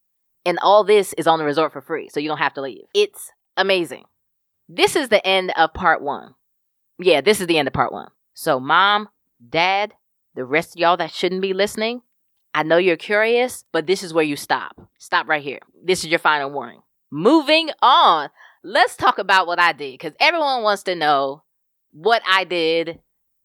And 0.47 0.57
all 0.61 0.85
this 0.85 1.11
is 1.17 1.27
on 1.27 1.39
the 1.39 1.45
resort 1.45 1.73
for 1.73 1.81
free, 1.81 2.07
so 2.07 2.21
you 2.21 2.29
don't 2.29 2.37
have 2.37 2.53
to 2.53 2.61
leave. 2.61 2.85
It's 2.93 3.31
amazing. 3.57 4.05
This 4.69 4.95
is 4.95 5.09
the 5.09 5.25
end 5.27 5.51
of 5.57 5.73
part 5.73 6.01
one. 6.01 6.35
Yeah, 6.99 7.19
this 7.19 7.41
is 7.41 7.47
the 7.47 7.57
end 7.57 7.67
of 7.67 7.73
part 7.73 7.91
one. 7.91 8.11
So, 8.33 8.57
mom, 8.57 9.09
dad, 9.49 9.93
the 10.35 10.45
rest 10.45 10.73
of 10.73 10.79
y'all 10.79 10.95
that 10.95 11.11
shouldn't 11.11 11.41
be 11.41 11.51
listening, 11.51 12.01
I 12.53 12.63
know 12.63 12.77
you're 12.77 12.95
curious, 12.95 13.65
but 13.73 13.87
this 13.87 14.01
is 14.01 14.13
where 14.13 14.23
you 14.23 14.37
stop. 14.37 14.79
Stop 14.97 15.27
right 15.27 15.43
here. 15.43 15.59
This 15.83 16.05
is 16.05 16.09
your 16.09 16.19
final 16.19 16.49
warning. 16.49 16.81
Moving 17.11 17.69
on, 17.81 18.29
let's 18.63 18.95
talk 18.95 19.17
about 19.17 19.47
what 19.47 19.59
I 19.59 19.73
did 19.73 19.95
because 19.95 20.13
everyone 20.17 20.63
wants 20.63 20.83
to 20.83 20.95
know 20.95 21.43
what 21.91 22.21
I 22.25 22.45
did. 22.45 22.99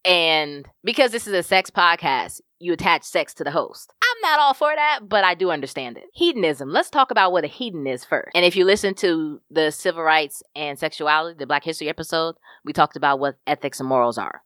And 0.05 0.69
because 0.83 1.13
this 1.13 1.27
is 1.27 1.33
a 1.33 1.43
sex 1.43 1.71
podcast, 1.71 2.41
you 2.59 2.73
attach 2.73 3.05
sex 3.05 3.35
to 3.35 3.45
the 3.45 3.51
host. 3.51 3.93
I'm 4.03 4.21
not 4.31 4.41
all 4.41 4.55
for 4.55 4.73
that, 4.75 5.01
but 5.09 5.25
I 5.25 5.35
do 5.35 5.51
understand 5.51 5.97
it. 5.97 6.05
Hedonism. 6.13 6.71
Let's 6.71 6.91
talk 6.91 7.11
about 7.11 7.33
what 7.33 7.45
a 7.45 7.49
hedon 7.49 7.89
is 7.93 8.05
first. 8.05 8.31
And 8.35 8.45
if 8.45 8.57
you 8.57 8.65
listen 8.65 8.95
to 8.97 9.41
the 9.51 9.71
civil 9.71 10.03
rights 10.03 10.43
and 10.55 10.79
sexuality, 10.79 11.39
the 11.39 11.47
Black 11.47 11.65
History 11.65 11.89
episode, 11.89 12.37
we 12.65 12.73
talked 12.73 12.97
about 12.97 13.21
what 13.21 13.37
ethics 13.47 13.81
and 13.81 13.89
morals 13.89 14.19
are. 14.19 14.43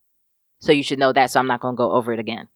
So 0.61 0.73
you 0.73 0.83
should 0.83 0.99
know 0.99 1.13
that, 1.13 1.31
so 1.31 1.41
I'm 1.41 1.47
not 1.47 1.61
going 1.61 1.75
to 1.75 1.79
go 1.79 1.93
over 1.93 2.13
it 2.13 2.19
again. 2.19 2.49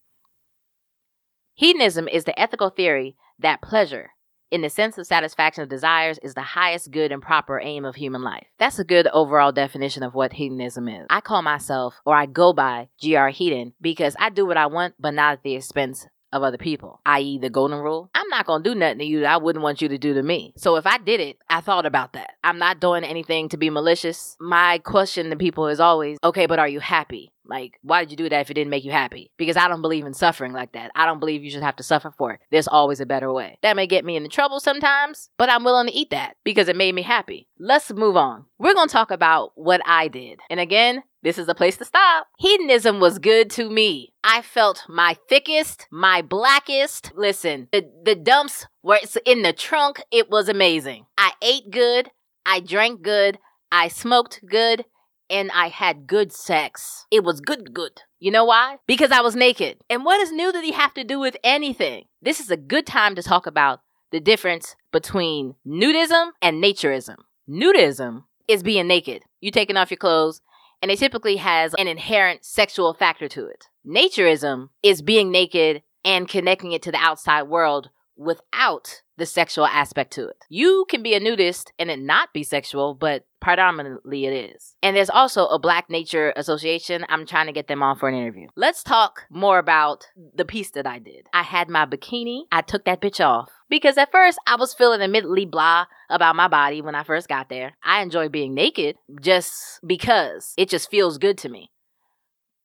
Hedonism 1.55 2.07
is 2.07 2.23
the 2.23 2.39
ethical 2.39 2.69
theory 2.69 3.15
that 3.39 3.61
pleasure 3.61 4.11
in 4.51 4.61
the 4.61 4.69
sense 4.69 4.97
of 4.97 5.07
satisfaction 5.07 5.63
of 5.63 5.69
desires 5.69 6.19
is 6.21 6.33
the 6.33 6.41
highest 6.41 6.91
good 6.91 7.11
and 7.11 7.21
proper 7.21 7.59
aim 7.59 7.85
of 7.85 7.95
human 7.95 8.21
life. 8.21 8.45
That's 8.59 8.79
a 8.79 8.83
good 8.83 9.07
overall 9.07 9.53
definition 9.53 10.03
of 10.03 10.13
what 10.13 10.33
hedonism 10.33 10.89
is. 10.89 11.07
I 11.09 11.21
call 11.21 11.41
myself, 11.41 11.95
or 12.05 12.13
I 12.13 12.25
go 12.25 12.51
by 12.51 12.89
GR 13.01 13.31
Hedon, 13.31 13.71
because 13.81 14.15
I 14.19 14.29
do 14.29 14.45
what 14.45 14.57
I 14.57 14.67
want, 14.67 14.95
but 14.99 15.13
not 15.13 15.33
at 15.33 15.43
the 15.43 15.55
expense 15.55 16.07
of 16.33 16.43
other 16.43 16.57
people, 16.57 17.01
i.e., 17.05 17.39
the 17.39 17.49
golden 17.49 17.79
rule. 17.79 18.09
I'm 18.15 18.27
not 18.29 18.45
gonna 18.45 18.63
do 18.63 18.75
nothing 18.75 18.99
to 18.99 19.05
you 19.05 19.21
that 19.21 19.33
I 19.33 19.37
wouldn't 19.37 19.63
want 19.63 19.81
you 19.81 19.89
to 19.89 19.97
do 19.97 20.13
to 20.13 20.23
me. 20.23 20.53
So 20.57 20.75
if 20.77 20.85
I 20.85 20.97
did 20.97 21.19
it, 21.19 21.37
I 21.49 21.61
thought 21.61 21.85
about 21.85 22.13
that. 22.13 22.31
I'm 22.43 22.57
not 22.57 22.79
doing 22.79 23.03
anything 23.03 23.49
to 23.49 23.57
be 23.57 23.69
malicious. 23.69 24.37
My 24.39 24.77
question 24.79 25.29
to 25.29 25.35
people 25.35 25.67
is 25.67 25.79
always, 25.79 26.17
okay, 26.23 26.45
but 26.45 26.59
are 26.59 26.67
you 26.67 26.79
happy? 26.79 27.31
Like, 27.51 27.77
why 27.81 27.99
did 27.99 28.11
you 28.11 28.17
do 28.17 28.29
that 28.29 28.39
if 28.39 28.49
it 28.49 28.53
didn't 28.53 28.69
make 28.69 28.85
you 28.85 28.91
happy? 28.91 29.29
Because 29.35 29.57
I 29.57 29.67
don't 29.67 29.81
believe 29.81 30.05
in 30.05 30.13
suffering 30.13 30.53
like 30.53 30.71
that. 30.71 30.89
I 30.95 31.05
don't 31.05 31.19
believe 31.19 31.43
you 31.43 31.51
should 31.51 31.63
have 31.63 31.75
to 31.75 31.83
suffer 31.83 32.09
for 32.09 32.31
it. 32.31 32.39
There's 32.49 32.69
always 32.69 33.01
a 33.01 33.05
better 33.05 33.31
way. 33.33 33.57
That 33.61 33.75
may 33.75 33.87
get 33.87 34.05
me 34.05 34.15
into 34.15 34.29
trouble 34.29 34.61
sometimes, 34.61 35.29
but 35.37 35.49
I'm 35.49 35.65
willing 35.65 35.87
to 35.87 35.93
eat 35.93 36.11
that 36.11 36.37
because 36.45 36.69
it 36.69 36.77
made 36.77 36.95
me 36.95 37.01
happy. 37.01 37.49
Let's 37.59 37.91
move 37.91 38.15
on. 38.15 38.45
We're 38.57 38.73
gonna 38.73 38.87
talk 38.87 39.11
about 39.11 39.51
what 39.55 39.81
I 39.85 40.07
did. 40.07 40.39
And 40.49 40.61
again, 40.61 41.03
this 41.23 41.37
is 41.37 41.49
a 41.49 41.53
place 41.53 41.75
to 41.77 41.85
stop. 41.85 42.27
Hedonism 42.39 43.01
was 43.01 43.19
good 43.19 43.49
to 43.51 43.69
me. 43.69 44.13
I 44.23 44.41
felt 44.41 44.85
my 44.87 45.17
thickest, 45.27 45.87
my 45.91 46.21
blackest. 46.21 47.11
Listen, 47.15 47.67
the, 47.73 47.91
the 48.05 48.15
dumps 48.15 48.65
were 48.81 48.99
in 49.25 49.41
the 49.41 49.51
trunk. 49.51 50.01
It 50.09 50.29
was 50.29 50.47
amazing. 50.47 51.05
I 51.17 51.33
ate 51.41 51.69
good. 51.69 52.11
I 52.45 52.61
drank 52.61 53.01
good. 53.01 53.39
I 53.71 53.89
smoked 53.89 54.41
good. 54.47 54.85
And 55.31 55.49
I 55.51 55.69
had 55.69 56.07
good 56.07 56.33
sex. 56.33 57.05
It 57.09 57.23
was 57.23 57.39
good, 57.39 57.73
good. 57.73 58.01
You 58.19 58.31
know 58.31 58.45
why? 58.45 58.77
Because 58.85 59.11
I 59.11 59.21
was 59.21 59.35
naked. 59.35 59.77
And 59.89 60.03
what 60.03 60.19
does 60.19 60.31
nudity 60.31 60.71
have 60.71 60.93
to 60.95 61.05
do 61.05 61.19
with 61.19 61.37
anything? 61.43 62.05
This 62.21 62.39
is 62.41 62.51
a 62.51 62.57
good 62.57 62.85
time 62.85 63.15
to 63.15 63.23
talk 63.23 63.47
about 63.47 63.79
the 64.11 64.19
difference 64.19 64.75
between 64.91 65.55
nudism 65.65 66.31
and 66.41 66.61
naturism. 66.61 67.15
Nudism 67.49 68.25
is 68.47 68.61
being 68.61 68.87
naked. 68.87 69.23
You 69.39 69.51
taking 69.51 69.77
off 69.77 69.89
your 69.89 69.97
clothes 69.97 70.41
and 70.81 70.91
it 70.91 70.99
typically 70.99 71.37
has 71.37 71.73
an 71.77 71.87
inherent 71.87 72.43
sexual 72.43 72.93
factor 72.93 73.27
to 73.29 73.45
it. 73.45 73.67
Naturism 73.87 74.69
is 74.83 75.01
being 75.01 75.31
naked 75.31 75.83
and 76.03 76.27
connecting 76.27 76.71
it 76.71 76.81
to 76.81 76.91
the 76.91 76.97
outside 76.97 77.43
world 77.43 77.89
without 78.21 79.01
the 79.17 79.25
sexual 79.25 79.65
aspect 79.65 80.13
to 80.13 80.27
it. 80.27 80.37
You 80.49 80.85
can 80.89 81.03
be 81.03 81.13
a 81.13 81.19
nudist 81.19 81.73
and 81.77 81.89
it 81.89 81.99
not 81.99 82.33
be 82.33 82.43
sexual, 82.43 82.93
but 82.93 83.25
predominantly 83.39 84.25
it 84.25 84.51
is. 84.51 84.75
And 84.81 84.95
there's 84.95 85.09
also 85.09 85.47
a 85.47 85.59
Black 85.59 85.89
Nature 85.89 86.31
Association. 86.35 87.05
I'm 87.09 87.25
trying 87.25 87.47
to 87.47 87.51
get 87.51 87.67
them 87.67 87.83
on 87.83 87.97
for 87.97 88.07
an 88.07 88.15
interview. 88.15 88.47
Let's 88.55 88.83
talk 88.83 89.23
more 89.29 89.59
about 89.59 90.07
the 90.35 90.45
piece 90.45 90.71
that 90.71 90.85
I 90.85 90.99
did. 90.99 91.27
I 91.33 91.43
had 91.43 91.69
my 91.69 91.85
bikini. 91.85 92.43
I 92.51 92.61
took 92.61 92.85
that 92.85 93.01
bitch 93.01 93.23
off 93.23 93.49
because 93.69 93.97
at 93.97 94.11
first 94.11 94.39
I 94.47 94.55
was 94.55 94.73
feeling 94.73 95.01
admittedly 95.01 95.45
blah 95.45 95.85
about 96.09 96.35
my 96.35 96.47
body 96.47 96.81
when 96.81 96.95
I 96.95 97.03
first 97.03 97.27
got 97.27 97.49
there. 97.49 97.73
I 97.83 98.01
enjoy 98.01 98.29
being 98.29 98.53
naked 98.53 98.97
just 99.19 99.79
because 99.85 100.53
it 100.57 100.69
just 100.69 100.91
feels 100.91 101.17
good 101.17 101.37
to 101.39 101.49
me. 101.49 101.71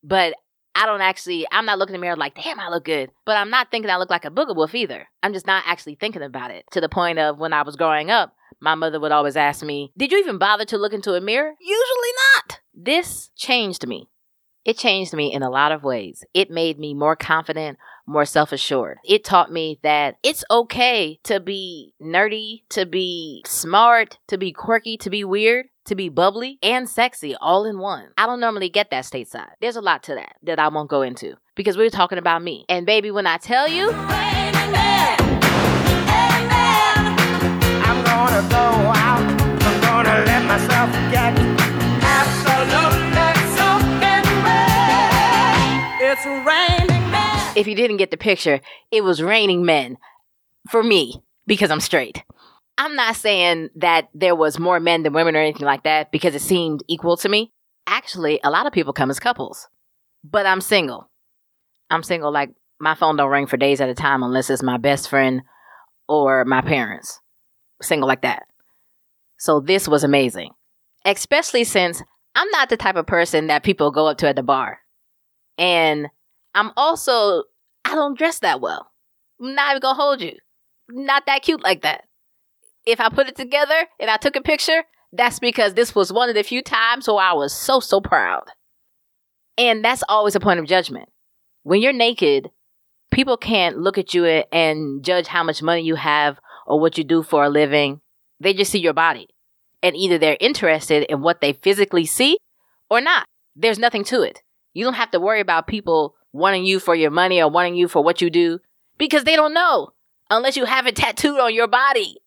But 0.02 0.34
I 0.76 0.84
don't 0.84 1.00
actually, 1.00 1.46
I'm 1.50 1.64
not 1.64 1.78
looking 1.78 1.94
in 1.94 2.00
the 2.00 2.04
mirror 2.04 2.16
like, 2.16 2.34
damn, 2.34 2.60
I 2.60 2.68
look 2.68 2.84
good. 2.84 3.10
But 3.24 3.38
I'm 3.38 3.48
not 3.48 3.70
thinking 3.70 3.90
I 3.90 3.96
look 3.96 4.10
like 4.10 4.26
a 4.26 4.30
booger 4.30 4.54
wolf 4.54 4.74
either. 4.74 5.08
I'm 5.22 5.32
just 5.32 5.46
not 5.46 5.64
actually 5.66 5.94
thinking 5.94 6.22
about 6.22 6.50
it 6.50 6.66
to 6.72 6.82
the 6.82 6.88
point 6.90 7.18
of 7.18 7.38
when 7.38 7.54
I 7.54 7.62
was 7.62 7.76
growing 7.76 8.10
up, 8.10 8.36
my 8.60 8.74
mother 8.74 9.00
would 9.00 9.10
always 9.10 9.36
ask 9.36 9.64
me, 9.64 9.90
Did 9.96 10.12
you 10.12 10.18
even 10.18 10.36
bother 10.36 10.66
to 10.66 10.76
look 10.76 10.92
into 10.92 11.14
a 11.14 11.20
mirror? 11.20 11.54
Usually 11.58 12.12
not. 12.34 12.60
This 12.74 13.30
changed 13.34 13.86
me. 13.86 14.10
It 14.66 14.76
changed 14.76 15.14
me 15.14 15.32
in 15.32 15.42
a 15.42 15.50
lot 15.50 15.72
of 15.72 15.82
ways. 15.82 16.24
It 16.34 16.50
made 16.50 16.78
me 16.78 16.92
more 16.92 17.16
confident, 17.16 17.78
more 18.06 18.24
self 18.26 18.52
assured. 18.52 18.98
It 19.04 19.24
taught 19.24 19.50
me 19.50 19.78
that 19.82 20.16
it's 20.22 20.44
okay 20.50 21.20
to 21.22 21.40
be 21.40 21.94
nerdy, 22.02 22.62
to 22.70 22.84
be 22.84 23.44
smart, 23.46 24.18
to 24.26 24.36
be 24.36 24.52
quirky, 24.52 24.96
to 24.98 25.08
be 25.08 25.24
weird, 25.24 25.66
to 25.86 25.94
be 25.94 26.08
bubbly 26.08 26.58
and 26.62 26.88
sexy 26.88 27.34
all 27.40 27.64
in 27.64 27.78
one. 27.78 28.08
I 28.18 28.26
don't 28.26 28.40
normally 28.40 28.68
get 28.68 28.90
that 28.90 29.04
stateside. 29.04 29.50
There's 29.60 29.76
a 29.76 29.80
lot 29.80 30.02
to 30.04 30.14
that 30.14 30.36
that 30.42 30.58
I 30.58 30.68
won't 30.68 30.90
go 30.90 31.02
into 31.02 31.36
because 31.54 31.76
we're 31.76 31.90
talking 31.90 32.18
about 32.18 32.42
me. 32.42 32.64
And 32.68 32.86
baby, 32.86 33.10
when 33.10 33.26
I 33.26 33.38
tell 33.38 33.68
you, 33.68 33.90
I'm 33.90 34.14
gonna 38.04 38.48
go 38.48 38.56
out, 38.56 39.22
I'm 39.62 39.80
gonna 39.80 40.24
let 40.24 40.44
myself 40.44 40.90
get 41.10 41.38
absolutely 42.02 43.06
It's 46.08 46.24
raining 46.24 47.10
men. 47.10 47.52
If 47.56 47.66
you 47.66 47.74
didn't 47.74 47.96
get 47.96 48.10
the 48.10 48.16
picture, 48.16 48.60
it 48.90 49.02
was 49.02 49.20
raining 49.20 49.64
men 49.64 49.98
for 50.70 50.82
me 50.82 51.22
because 51.46 51.70
I'm 51.70 51.80
straight. 51.80 52.22
I'm 52.78 52.94
not 52.94 53.16
saying 53.16 53.70
that 53.76 54.08
there 54.14 54.34
was 54.34 54.58
more 54.58 54.80
men 54.80 55.02
than 55.02 55.14
women 55.14 55.34
or 55.34 55.40
anything 55.40 55.66
like 55.66 55.84
that 55.84 56.12
because 56.12 56.34
it 56.34 56.42
seemed 56.42 56.82
equal 56.88 57.16
to 57.18 57.28
me. 57.28 57.52
Actually, 57.86 58.40
a 58.44 58.50
lot 58.50 58.66
of 58.66 58.72
people 58.72 58.92
come 58.92 59.10
as 59.10 59.18
couples. 59.18 59.68
But 60.22 60.44
I'm 60.44 60.60
single. 60.60 61.10
I'm 61.88 62.02
single 62.02 62.32
like 62.32 62.50
my 62.78 62.94
phone 62.94 63.16
don't 63.16 63.30
ring 63.30 63.46
for 63.46 63.56
days 63.56 63.80
at 63.80 63.88
a 63.88 63.94
time 63.94 64.22
unless 64.22 64.50
it's 64.50 64.62
my 64.62 64.76
best 64.76 65.08
friend 65.08 65.42
or 66.08 66.44
my 66.44 66.60
parents. 66.60 67.20
Single 67.80 68.08
like 68.08 68.22
that. 68.22 68.44
So 69.38 69.60
this 69.60 69.88
was 69.88 70.04
amazing. 70.04 70.50
Especially 71.04 71.64
since 71.64 72.02
I'm 72.34 72.50
not 72.50 72.68
the 72.68 72.76
type 72.76 72.96
of 72.96 73.06
person 73.06 73.46
that 73.46 73.62
people 73.62 73.90
go 73.90 74.06
up 74.08 74.18
to 74.18 74.28
at 74.28 74.36
the 74.36 74.42
bar. 74.42 74.80
And 75.56 76.08
I'm 76.54 76.72
also 76.76 77.44
I 77.84 77.94
don't 77.94 78.18
dress 78.18 78.40
that 78.40 78.60
well. 78.60 78.90
I'm 79.40 79.54
not 79.54 79.70
even 79.70 79.80
gonna 79.80 79.94
hold 79.94 80.20
you. 80.20 80.36
Not 80.90 81.24
that 81.26 81.42
cute 81.42 81.62
like 81.62 81.82
that 81.82 82.04
if 82.86 83.00
I 83.00 83.08
put 83.08 83.28
it 83.28 83.36
together 83.36 83.86
and 84.00 84.08
I 84.10 84.16
took 84.16 84.36
a 84.36 84.40
picture, 84.40 84.84
that's 85.12 85.38
because 85.38 85.74
this 85.74 85.94
was 85.94 86.12
one 86.12 86.28
of 86.28 86.34
the 86.34 86.42
few 86.42 86.62
times 86.62 87.08
where 87.08 87.18
I 87.18 87.32
was 87.32 87.52
so, 87.52 87.80
so 87.80 88.00
proud. 88.00 88.44
And 89.58 89.84
that's 89.84 90.04
always 90.08 90.34
a 90.34 90.40
point 90.40 90.60
of 90.60 90.66
judgment. 90.66 91.08
When 91.62 91.82
you're 91.82 91.92
naked, 91.92 92.50
people 93.10 93.36
can't 93.36 93.78
look 93.78 93.98
at 93.98 94.14
you 94.14 94.24
and 94.24 95.04
judge 95.04 95.26
how 95.26 95.42
much 95.42 95.62
money 95.62 95.82
you 95.82 95.96
have 95.96 96.38
or 96.66 96.78
what 96.78 96.96
you 96.96 97.04
do 97.04 97.22
for 97.22 97.44
a 97.44 97.48
living. 97.48 98.00
They 98.40 98.54
just 98.54 98.70
see 98.70 98.78
your 98.78 98.92
body. 98.92 99.28
And 99.82 99.96
either 99.96 100.18
they're 100.18 100.36
interested 100.40 101.04
in 101.10 101.22
what 101.22 101.40
they 101.40 101.52
physically 101.54 102.06
see 102.06 102.38
or 102.90 103.00
not. 103.00 103.26
There's 103.54 103.78
nothing 103.78 104.04
to 104.04 104.22
it. 104.22 104.42
You 104.74 104.84
don't 104.84 104.94
have 104.94 105.10
to 105.12 105.20
worry 105.20 105.40
about 105.40 105.66
people 105.66 106.14
wanting 106.32 106.64
you 106.66 106.78
for 106.78 106.94
your 106.94 107.10
money 107.10 107.40
or 107.40 107.50
wanting 107.50 107.76
you 107.76 107.88
for 107.88 108.04
what 108.04 108.20
you 108.20 108.28
do 108.30 108.58
because 108.98 109.24
they 109.24 109.36
don't 109.36 109.54
know 109.54 109.90
unless 110.28 110.56
you 110.56 110.66
have 110.66 110.86
it 110.86 110.96
tattooed 110.96 111.40
on 111.40 111.54
your 111.54 111.68
body. 111.68 112.18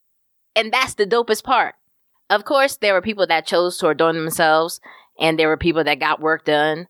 And 0.55 0.71
that's 0.71 0.95
the 0.95 1.05
dopest 1.05 1.43
part. 1.43 1.75
Of 2.29 2.45
course, 2.45 2.77
there 2.77 2.93
were 2.93 3.01
people 3.01 3.25
that 3.27 3.45
chose 3.45 3.77
to 3.77 3.87
adorn 3.87 4.15
themselves, 4.15 4.79
and 5.19 5.37
there 5.37 5.47
were 5.47 5.57
people 5.57 5.83
that 5.83 5.99
got 5.99 6.21
work 6.21 6.45
done. 6.45 6.87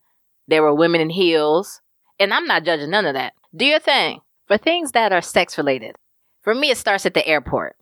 There 0.48 0.64
were 0.64 0.74
women 0.74 1.02
in 1.02 1.10
heels. 1.10 1.82
And 2.20 2.34
I'm 2.34 2.46
not 2.46 2.66
judging 2.66 2.90
none 2.90 3.06
of 3.06 3.14
that. 3.14 3.34
Do 3.56 3.66
your 3.66 3.80
thing. 3.80 4.20
For 4.48 4.58
things 4.58 4.92
that 4.94 5.14
are 5.14 5.22
sex 5.22 5.58
related, 5.58 5.96
for 6.42 6.56
me, 6.56 6.72
it 6.72 6.78
starts 6.78 7.06
at 7.06 7.14
the 7.14 7.26
airport. 7.26 7.76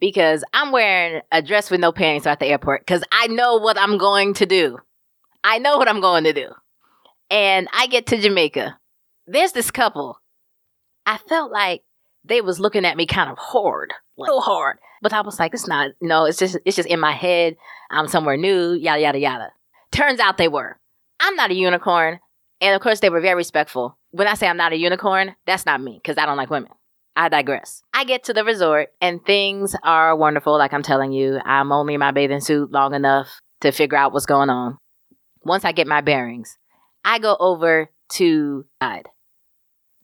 Because 0.00 0.42
I'm 0.52 0.72
wearing 0.72 1.20
a 1.30 1.42
dress 1.42 1.70
with 1.70 1.80
no 1.80 1.92
panties 1.92 2.26
at 2.26 2.40
the 2.40 2.46
airport 2.46 2.80
because 2.80 3.04
I 3.12 3.28
know 3.28 3.56
what 3.56 3.78
I'm 3.78 3.98
going 3.98 4.34
to 4.34 4.46
do. 4.46 4.78
I 5.44 5.58
know 5.58 5.78
what 5.78 5.88
I'm 5.88 6.00
going 6.00 6.24
to 6.24 6.32
do. 6.32 6.48
And 7.30 7.68
I 7.72 7.86
get 7.86 8.06
to 8.06 8.18
Jamaica. 8.18 8.78
There's 9.26 9.52
this 9.52 9.70
couple. 9.70 10.18
I 11.06 11.18
felt 11.18 11.52
like 11.52 11.82
they 12.24 12.40
was 12.40 12.58
looking 12.58 12.84
at 12.84 12.96
me 12.96 13.06
kind 13.06 13.30
of 13.30 13.38
hard, 13.38 13.92
so 14.18 14.40
hard. 14.40 14.78
But 15.02 15.12
I 15.12 15.20
was 15.20 15.38
like, 15.38 15.52
it's 15.52 15.68
not, 15.68 15.90
no, 16.00 16.24
it's 16.24 16.38
just, 16.38 16.56
it's 16.64 16.76
just 16.76 16.88
in 16.88 17.00
my 17.00 17.12
head. 17.12 17.56
I'm 17.90 18.08
somewhere 18.08 18.36
new, 18.36 18.72
yada, 18.72 19.00
yada, 19.00 19.18
yada. 19.18 19.48
Turns 19.90 20.20
out 20.20 20.38
they 20.38 20.48
were. 20.48 20.78
I'm 21.20 21.34
not 21.34 21.50
a 21.50 21.54
unicorn. 21.54 22.20
And 22.60 22.74
of 22.74 22.80
course, 22.80 23.00
they 23.00 23.10
were 23.10 23.20
very 23.20 23.34
respectful. 23.34 23.98
When 24.12 24.28
I 24.28 24.34
say 24.34 24.46
I'm 24.46 24.56
not 24.56 24.72
a 24.72 24.76
unicorn, 24.76 25.34
that's 25.46 25.66
not 25.66 25.82
me 25.82 26.00
because 26.02 26.16
I 26.16 26.24
don't 26.24 26.36
like 26.36 26.50
women. 26.50 26.70
I 27.16 27.28
digress. 27.28 27.82
I 27.92 28.04
get 28.04 28.24
to 28.24 28.32
the 28.32 28.44
resort 28.44 28.90
and 29.00 29.24
things 29.24 29.76
are 29.82 30.16
wonderful. 30.16 30.56
Like 30.56 30.72
I'm 30.72 30.82
telling 30.82 31.12
you, 31.12 31.40
I'm 31.44 31.72
only 31.72 31.94
in 31.94 32.00
my 32.00 32.12
bathing 32.12 32.40
suit 32.40 32.70
long 32.70 32.94
enough 32.94 33.28
to 33.60 33.72
figure 33.72 33.98
out 33.98 34.12
what's 34.12 34.26
going 34.26 34.48
on. 34.48 34.78
Once 35.44 35.64
I 35.64 35.72
get 35.72 35.86
my 35.86 36.00
bearings, 36.00 36.56
I 37.04 37.18
go 37.18 37.36
over 37.38 37.90
to 38.12 38.64
side. 38.82 39.08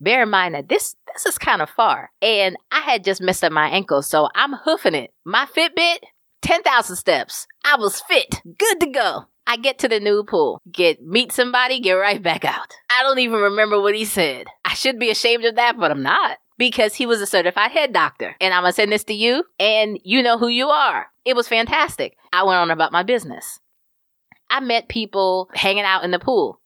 Bear 0.00 0.22
in 0.22 0.30
mind 0.30 0.54
that 0.54 0.68
this 0.68 0.96
this 1.12 1.26
is 1.26 1.38
kind 1.38 1.62
of 1.62 1.70
far, 1.70 2.10
and 2.22 2.56
I 2.70 2.80
had 2.80 3.04
just 3.04 3.20
messed 3.20 3.42
up 3.42 3.52
my 3.52 3.68
ankle, 3.68 4.02
so 4.02 4.28
I'm 4.34 4.52
hoofing 4.52 4.94
it. 4.94 5.12
My 5.24 5.46
Fitbit, 5.46 5.98
ten 6.42 6.62
thousand 6.62 6.96
steps. 6.96 7.46
I 7.64 7.76
was 7.76 8.00
fit, 8.02 8.40
good 8.58 8.80
to 8.80 8.86
go. 8.86 9.24
I 9.46 9.56
get 9.56 9.78
to 9.78 9.88
the 9.88 9.98
new 9.98 10.24
pool, 10.24 10.60
get 10.70 11.02
meet 11.02 11.32
somebody, 11.32 11.80
get 11.80 11.94
right 11.94 12.22
back 12.22 12.44
out. 12.44 12.74
I 12.90 13.02
don't 13.02 13.18
even 13.18 13.40
remember 13.40 13.80
what 13.80 13.94
he 13.94 14.04
said. 14.04 14.46
I 14.64 14.74
should 14.74 14.98
be 14.98 15.10
ashamed 15.10 15.44
of 15.46 15.56
that, 15.56 15.78
but 15.78 15.90
I'm 15.90 16.02
not 16.02 16.38
because 16.58 16.94
he 16.94 17.06
was 17.06 17.20
a 17.20 17.26
certified 17.26 17.70
head 17.70 17.92
doctor. 17.92 18.36
And 18.40 18.52
I'm 18.52 18.62
gonna 18.62 18.72
send 18.72 18.92
this 18.92 19.04
to 19.04 19.14
you, 19.14 19.44
and 19.58 19.98
you 20.04 20.22
know 20.22 20.38
who 20.38 20.48
you 20.48 20.68
are. 20.68 21.06
It 21.24 21.34
was 21.34 21.48
fantastic. 21.48 22.16
I 22.32 22.42
went 22.42 22.58
on 22.58 22.70
about 22.70 22.92
my 22.92 23.02
business. 23.02 23.60
I 24.50 24.60
met 24.60 24.88
people 24.88 25.48
hanging 25.54 25.84
out 25.84 26.04
in 26.04 26.10
the 26.10 26.18
pool. 26.18 26.60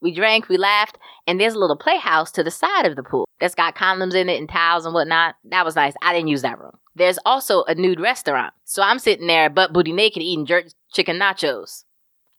We 0.00 0.12
drank, 0.12 0.48
we 0.48 0.56
laughed, 0.56 0.98
and 1.26 1.40
there's 1.40 1.54
a 1.54 1.58
little 1.58 1.76
playhouse 1.76 2.30
to 2.32 2.44
the 2.44 2.50
side 2.50 2.86
of 2.86 2.96
the 2.96 3.02
pool 3.02 3.26
that's 3.40 3.54
got 3.54 3.74
condoms 3.74 4.14
in 4.14 4.28
it 4.28 4.38
and 4.38 4.48
towels 4.48 4.84
and 4.84 4.94
whatnot. 4.94 5.36
That 5.44 5.64
was 5.64 5.76
nice. 5.76 5.94
I 6.02 6.12
didn't 6.12 6.28
use 6.28 6.42
that 6.42 6.58
room. 6.58 6.76
There's 6.94 7.18
also 7.24 7.64
a 7.64 7.74
nude 7.74 8.00
restaurant. 8.00 8.52
So 8.64 8.82
I'm 8.82 8.98
sitting 8.98 9.26
there 9.26 9.50
butt 9.50 9.72
booty 9.72 9.92
naked 9.92 10.22
eating 10.22 10.46
jerk 10.46 10.66
chicken 10.92 11.18
nachos. 11.18 11.84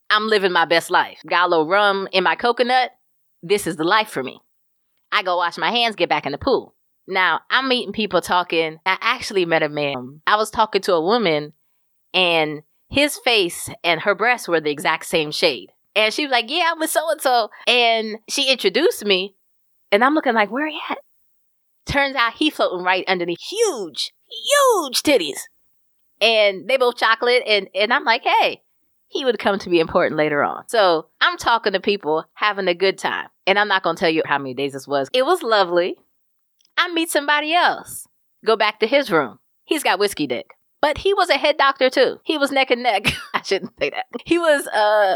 I'm 0.10 0.28
living 0.28 0.52
my 0.52 0.66
best 0.66 0.90
life. 0.90 1.20
Got 1.28 1.48
a 1.48 1.50
little 1.50 1.68
rum 1.68 2.08
in 2.12 2.24
my 2.24 2.36
coconut. 2.36 2.92
This 3.44 3.68
is 3.68 3.76
the 3.76 3.84
life 3.84 4.10
for 4.10 4.24
me. 4.24 4.40
I 5.12 5.24
go 5.24 5.38
wash 5.38 5.58
my 5.58 5.72
hands, 5.72 5.96
get 5.96 6.10
back 6.10 6.26
in 6.26 6.32
the 6.32 6.38
pool. 6.38 6.76
Now, 7.08 7.42
I'm 7.50 7.70
meeting 7.70 7.94
people 7.94 8.22
talking. 8.22 8.80
I 8.86 8.98
actually 9.00 9.46
met 9.46 9.64
a 9.64 9.70
man. 9.70 10.22
I 10.28 10.36
was 10.36 10.50
talking 10.50 10.82
to 10.82 10.94
a 10.94 11.02
woman, 11.02 11.54
and 12.14 12.64
his 12.90 13.18
face 13.18 13.70
and 13.84 14.02
her 14.02 14.14
breasts 14.14 14.48
were 14.48 14.60
the 14.60 14.72
exact 14.72 15.06
same 15.06 15.32
shade. 15.32 15.72
And 15.98 16.14
she 16.14 16.26
was 16.26 16.32
like, 16.32 16.46
Yeah, 16.48 16.70
I'm 16.72 16.80
with 16.80 16.92
so 16.92 17.10
and 17.10 17.20
so. 17.20 17.50
And 17.66 18.20
she 18.30 18.52
introduced 18.52 19.04
me, 19.04 19.36
and 19.92 20.04
I'm 20.04 20.14
looking 20.14 20.36
like, 20.36 20.52
Where 20.52 20.68
he 20.68 20.80
at? 20.90 21.00
Turns 21.86 22.16
out 22.16 22.34
he 22.34 22.50
floating 22.52 22.86
right 22.86 23.04
underneath 23.08 23.42
huge, 23.42 24.14
huge 24.28 25.02
titties. 25.02 25.40
And 26.22 26.68
they 26.70 26.78
both 26.78 26.98
chocolate, 26.98 27.44
and, 27.48 27.68
and 27.74 27.92
I'm 27.92 28.04
like, 28.04 28.24
Hey, 28.24 28.62
he 29.08 29.26
would 29.26 29.40
come 29.40 29.58
to 29.60 29.70
be 29.70 29.80
important 29.80 30.18
later 30.18 30.44
on. 30.44 30.68
So 30.68 31.08
I'm 31.20 31.38
talking 31.38 31.74
to 31.74 31.80
people, 31.80 32.26
having 32.36 32.68
a 32.68 32.76
good 32.76 33.00
time. 33.00 33.30
And 33.48 33.58
I'm 33.58 33.68
not 33.68 33.82
going 33.82 33.96
to 33.96 34.00
tell 34.00 34.10
you 34.10 34.22
how 34.26 34.38
many 34.38 34.54
days 34.54 34.74
this 34.74 34.88
was. 34.88 35.10
It 35.14 35.26
was 35.26 35.42
lovely. 35.42 35.96
I 36.78 36.94
meet 36.94 37.10
somebody 37.10 37.54
else. 37.54 38.06
Go 38.46 38.56
back 38.56 38.80
to 38.82 38.88
his 38.88 39.10
room. 39.10 39.40
He's 39.64 39.84
got 39.84 39.98
whiskey 39.98 40.28
dick. 40.28 40.52
But 40.82 41.00
he 41.00 41.14
was 41.14 41.30
a 41.30 41.38
head 41.38 41.58
doctor 41.58 41.90
too. 41.90 42.20
He 42.24 42.38
was 42.38 42.52
neck 42.52 42.70
and 42.70 42.84
neck. 42.84 43.08
I 43.34 43.42
shouldn't 43.42 43.74
say 43.80 43.90
that. 43.90 44.06
He 44.26 44.38
was 44.38 44.68
uh 44.68 45.16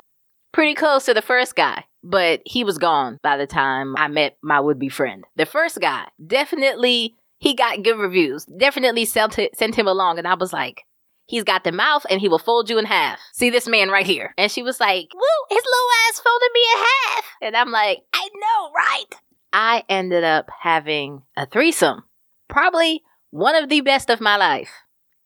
pretty 0.51 0.75
close 0.75 1.05
to 1.05 1.13
the 1.13 1.21
first 1.21 1.55
guy, 1.55 1.85
but 2.03 2.41
he 2.45 2.63
was 2.63 2.77
gone 2.77 3.19
by 3.23 3.37
the 3.37 3.47
time 3.47 3.95
I 3.97 4.07
met 4.07 4.37
my 4.41 4.59
would-be 4.59 4.89
friend. 4.89 5.23
The 5.35 5.45
first 5.45 5.79
guy, 5.79 6.07
definitely 6.25 7.15
he 7.39 7.55
got 7.55 7.83
good 7.83 7.97
reviews. 7.97 8.45
Definitely 8.45 9.05
sent 9.05 9.37
sent 9.53 9.75
him 9.75 9.87
along 9.87 10.19
and 10.19 10.27
I 10.27 10.35
was 10.35 10.53
like, 10.53 10.83
He's 11.27 11.43
got 11.45 11.63
the 11.63 11.71
mouth 11.71 12.05
and 12.09 12.19
he 12.19 12.27
will 12.27 12.39
fold 12.39 12.69
you 12.69 12.77
in 12.77 12.85
half. 12.85 13.19
See 13.31 13.49
this 13.49 13.67
man 13.67 13.89
right 13.89 14.05
here. 14.05 14.33
And 14.37 14.51
she 14.51 14.63
was 14.63 14.79
like, 14.79 15.07
Woo, 15.13 15.55
his 15.55 15.63
little 15.63 15.89
ass 16.09 16.19
folded 16.19 16.49
me 16.53 16.61
in 16.61 16.79
half. 16.79 17.25
And 17.41 17.55
I'm 17.55 17.71
like, 17.71 17.99
I 18.13 18.29
know, 18.35 18.71
right? 18.75 19.21
I 19.53 19.83
ended 19.87 20.23
up 20.23 20.49
having 20.61 21.23
a 21.37 21.45
threesome. 21.45 22.03
Probably 22.49 23.01
one 23.29 23.55
of 23.55 23.69
the 23.69 23.81
best 23.81 24.09
of 24.09 24.21
my 24.21 24.35
life. 24.35 24.71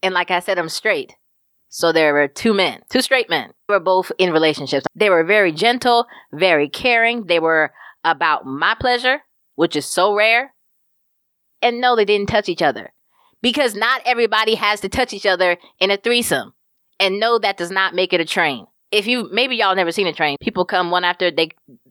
And 0.04 0.14
like 0.14 0.30
I 0.32 0.40
said, 0.40 0.60
I'm 0.60 0.70
straight. 0.70 1.16
So 1.76 1.92
there 1.92 2.14
were 2.14 2.30
two 2.30 2.54
men, 2.54 2.84
two 2.90 3.02
straight 3.02 3.30
men. 3.30 3.52
They 3.68 3.74
were 3.74 3.82
both 3.82 4.10
in 4.18 4.32
relationships. 4.32 4.86
They 4.96 5.10
were 5.10 5.26
very 5.26 5.52
gentle, 5.52 6.08
very 6.32 6.70
caring. 6.70 7.26
They 7.26 7.38
were 7.38 7.74
about 8.06 8.46
my 8.46 8.78
pleasure, 8.80 9.24
which 9.56 9.76
is 9.76 9.86
so 9.86 10.16
rare. 10.16 10.54
And 11.62 11.82
no, 11.82 11.98
they 11.98 12.06
didn't 12.06 12.30
touch 12.30 12.48
each 12.48 12.62
other. 12.62 12.94
Because 13.42 13.76
not 13.76 14.02
everybody 14.06 14.56
has 14.56 14.80
to 14.80 14.90
touch 14.90 15.12
each 15.12 15.26
other 15.26 15.58
in 15.78 15.92
a 15.92 15.98
threesome. 15.98 16.54
And 16.98 17.20
no, 17.20 17.40
that 17.40 17.58
does 17.58 17.72
not 17.72 17.94
make 17.94 18.14
it 18.14 18.22
a 18.22 18.26
train. 18.26 18.68
If 18.92 19.06
you, 19.06 19.28
maybe 19.34 19.58
y'all 19.58 19.76
never 19.76 19.92
seen 19.92 20.08
a 20.08 20.14
train. 20.14 20.38
People 20.40 20.64
come 20.64 20.92
one 20.92 21.04
after, 21.04 21.30
they, 21.30 21.50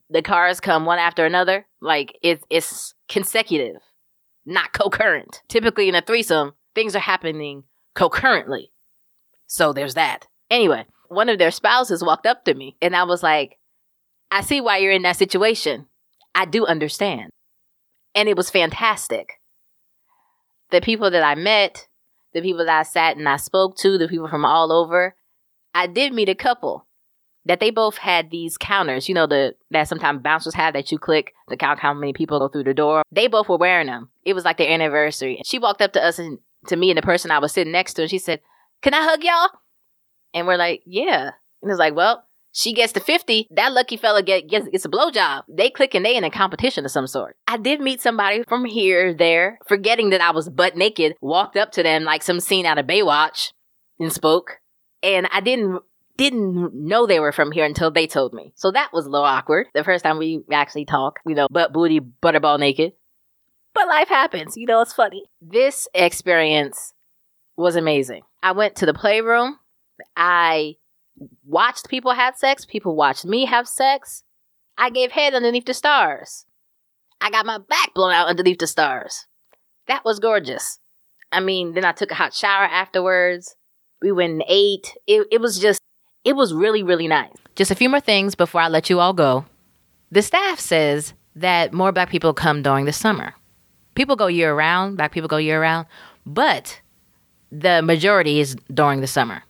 the 0.09 0.23
cars 0.23 0.61
come 0.61 0.87
one 0.87 0.99
after 0.99 1.27
another. 1.27 1.67
Like 1.83 2.19
it's 2.23 2.43
it's 2.49 2.95
consecutive, 3.11 3.83
not 4.47 4.73
concurrent. 4.73 5.43
Typically 5.49 5.91
in 5.91 5.95
a 5.95 6.01
threesome, 6.01 6.55
things 6.75 6.97
are 6.97 7.01
happening 7.01 7.65
concurrently. 7.95 8.71
So 9.55 9.73
there's 9.73 9.95
that. 9.95 10.27
Anyway, 10.51 10.85
one 11.07 11.29
of 11.29 11.39
their 11.39 11.53
spouses 11.53 12.03
walked 12.03 12.27
up 12.27 12.45
to 12.45 12.55
me 12.55 12.77
and 12.83 12.97
I 12.97 13.05
was 13.05 13.23
like, 13.23 13.61
I 14.29 14.41
see 14.41 14.61
why 14.61 14.79
you're 14.79 14.91
in 14.91 15.03
that 15.03 15.17
situation. 15.17 15.87
I 16.35 16.45
do 16.45 16.67
understand. 16.67 17.31
And 18.17 18.29
it 18.29 18.37
was 18.37 18.51
fantastic. 18.51 19.35
The 20.73 20.81
people 20.81 21.09
that 21.09 21.23
I 21.23 21.37
met, 21.37 21.87
the 22.33 22.43
people 22.43 22.67
that 22.67 22.81
I 22.81 22.83
sat 22.83 23.17
and 23.17 23.29
I 23.29 23.37
spoke 23.37 23.77
to, 23.77 23.97
the 23.97 24.09
people 24.09 24.27
from 24.27 24.45
all 24.45 24.73
over, 24.73 25.15
I 25.73 25.87
did 25.87 26.13
meet 26.13 26.29
a 26.29 26.35
couple 26.35 26.89
that 27.45 27.61
they 27.61 27.71
both 27.71 27.99
had 27.99 28.33
these 28.33 28.59
counters, 28.59 29.09
you 29.09 29.15
know, 29.15 29.29
the 29.29 29.55
that 29.71 29.87
sometimes 29.87 30.21
bouncers 30.21 30.55
have 30.55 30.75
that 30.75 30.91
you 30.91 30.99
click 30.99 31.33
to 31.49 31.57
count 31.57 31.79
how 31.79 31.95
many 31.95 32.13
people 32.13 32.41
go 32.41 32.49
through 32.49 32.65
the 32.65 32.75
door. 32.75 33.05
They 33.13 33.29
both 33.29 33.49
were 33.49 33.57
wearing 33.57 33.87
them. 33.87 34.11
It 34.25 34.33
was 34.33 34.45
like 34.45 34.57
their 34.57 34.73
anniversary. 34.73 35.43
She 35.45 35.61
walked 35.61 35.81
up 35.81 35.93
to 35.93 36.05
us 36.05 36.19
and 36.19 36.41
to 36.67 36.75
me 36.75 36.91
and 36.91 36.99
the 36.99 37.03
person 37.03 37.31
I 37.31 37.39
was 37.39 37.53
sitting 37.53 37.73
next 37.73 37.95
to, 37.95 38.03
and 38.03 38.11
she 38.11 38.19
said, 38.19 38.41
Can 38.85 38.93
I 38.93 39.03
hug 39.03 39.25
y'all? 39.25 39.49
And 40.35 40.47
we're 40.47 40.59
like, 40.59 40.83
Yeah. 40.85 41.31
And 41.63 41.71
it's 41.71 41.79
like, 41.79 41.95
Well, 41.95 42.27
she 42.53 42.75
gets 42.75 42.93
to 42.93 43.01
50, 43.01 43.49
that 43.53 43.73
lucky 43.73 43.97
fella 43.97 44.23
get, 44.23 44.47
gets, 44.47 44.69
gets 44.69 44.85
a 44.85 44.91
blowjob. 44.91 45.45
They 45.49 45.71
click 45.71 45.95
and 45.95 46.05
they 46.05 46.17
in 46.17 46.23
a 46.23 46.31
competition 46.31 46.85
of 46.85 46.91
some 46.91 47.07
sort. 47.07 47.37
I 47.49 47.57
did 47.57 47.81
meet 47.81 48.03
somebody 48.03 48.45
from 48.47 48.67
here, 48.67 49.15
there, 49.15 49.59
forgetting 49.67 50.11
that 50.11 50.21
I 50.21 50.31
was 50.33 50.51
butt 50.51 50.77
naked, 50.77 51.15
walked 51.23 51.57
up 51.57 51.73
to 51.73 51.83
them 51.83 52.05
like 52.05 52.23
some 52.23 52.41
scene 52.41 52.67
out 52.67 52.79
of 52.79 52.87
Baywatch 52.87 53.53
and 53.99 54.13
spoke. 54.13 54.61
And 55.03 55.29
I 55.33 55.41
didn't 55.41 55.81
didn't 56.17 56.75
know 56.75 57.07
they 57.07 57.19
were 57.19 57.33
from 57.33 57.53
here 57.53 57.65
until 57.65 57.91
they 57.91 58.07
told 58.07 58.35
me. 58.35 58.53
So 58.55 58.71
that 58.71 58.93
was 58.93 59.07
a 59.07 59.11
little 59.11 59.27
awkward. 59.27 59.69
The 59.75 59.83
first 59.83 60.05
time 60.05 60.19
we 60.19 60.43
actually 60.53 60.85
talk, 60.85 61.21
you 61.27 61.35
know, 61.35 61.49
butt 61.51 61.73
booty, 61.73 62.01
butterball 62.01 62.61
naked. 62.61 62.93
But 63.73 63.89
life 63.89 64.09
happens, 64.09 64.57
you 64.57 64.67
know, 64.67 64.83
it's 64.83 64.93
funny. 64.93 65.25
This 65.41 65.89
experience 65.95 66.94
was 67.57 67.77
amazing. 67.77 68.23
I 68.43 68.53
went 68.53 68.77
to 68.77 68.87
the 68.87 68.95
playroom. 68.95 69.59
I 70.17 70.77
watched 71.45 71.89
people 71.89 72.13
have 72.13 72.37
sex. 72.37 72.65
People 72.65 72.97
watched 72.97 73.25
me 73.25 73.47
have 73.47 73.69
sex. 73.69 74.25
I 74.77 74.91
gave 74.91 75.13
head 75.13 75.35
underneath 75.35 75.67
the 75.67 75.75
stars. 75.75 76.47
I 77.21 77.31
got 77.31 77.47
my 77.47 77.59
back 77.59 77.95
blown 77.95 78.13
out 78.13 78.29
underneath 78.29 78.59
the 78.59 78.67
stars. 78.67 79.27
That 79.87 80.05
was 80.05 80.19
gorgeous. 80.19 80.79
I 81.31 81.41
mean, 81.41 81.75
then 81.75 81.85
I 81.85 81.93
took 81.93 82.11
a 82.11 82.15
hot 82.15 82.35
shower 82.35 82.65
afterwards. 82.65 83.57
We 84.03 84.13
went 84.13 84.33
and 84.33 84.45
ate. 84.49 84.93
It, 85.07 85.27
it 85.31 85.41
was 85.41 85.59
just 85.59 85.81
it 86.25 86.35
was 86.35 86.55
really, 86.55 86.83
really 86.83 87.07
nice. 87.07 87.33
Just 87.55 87.71
a 87.71 87.75
few 87.75 87.89
more 87.89 88.01
things 88.01 88.35
before 88.35 88.63
I 88.63 88.69
let 88.69 88.91
you 88.91 88.99
all 88.99 89.13
go. 89.13 89.45
The 90.11 90.23
staff 90.23 90.59
says 90.59 91.15
that 91.37 91.73
more 91.73 91.93
black 91.93 92.11
people 92.11 92.33
come 92.33 92.63
during 92.63 92.87
the 92.87 92.93
summer. 92.93 93.35
People 93.95 94.17
go 94.17 94.27
year 94.27 94.55
round, 94.55 94.97
black 94.97 95.13
people 95.13 95.29
go 95.29 95.37
year 95.37 95.61
round, 95.61 95.87
but 96.27 96.81
the 97.61 97.83
majority 97.83 98.41
is 98.41 98.57
during 98.73 99.01
the 99.01 99.07
summer. 99.07 99.43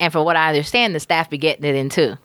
And 0.00 0.12
for 0.12 0.22
what 0.24 0.36
I 0.36 0.48
understand, 0.48 0.94
the 0.94 1.00
staff 1.00 1.30
be 1.30 1.38
getting 1.38 1.64
it 1.64 1.74
in 1.74 1.88
too. 1.88 2.16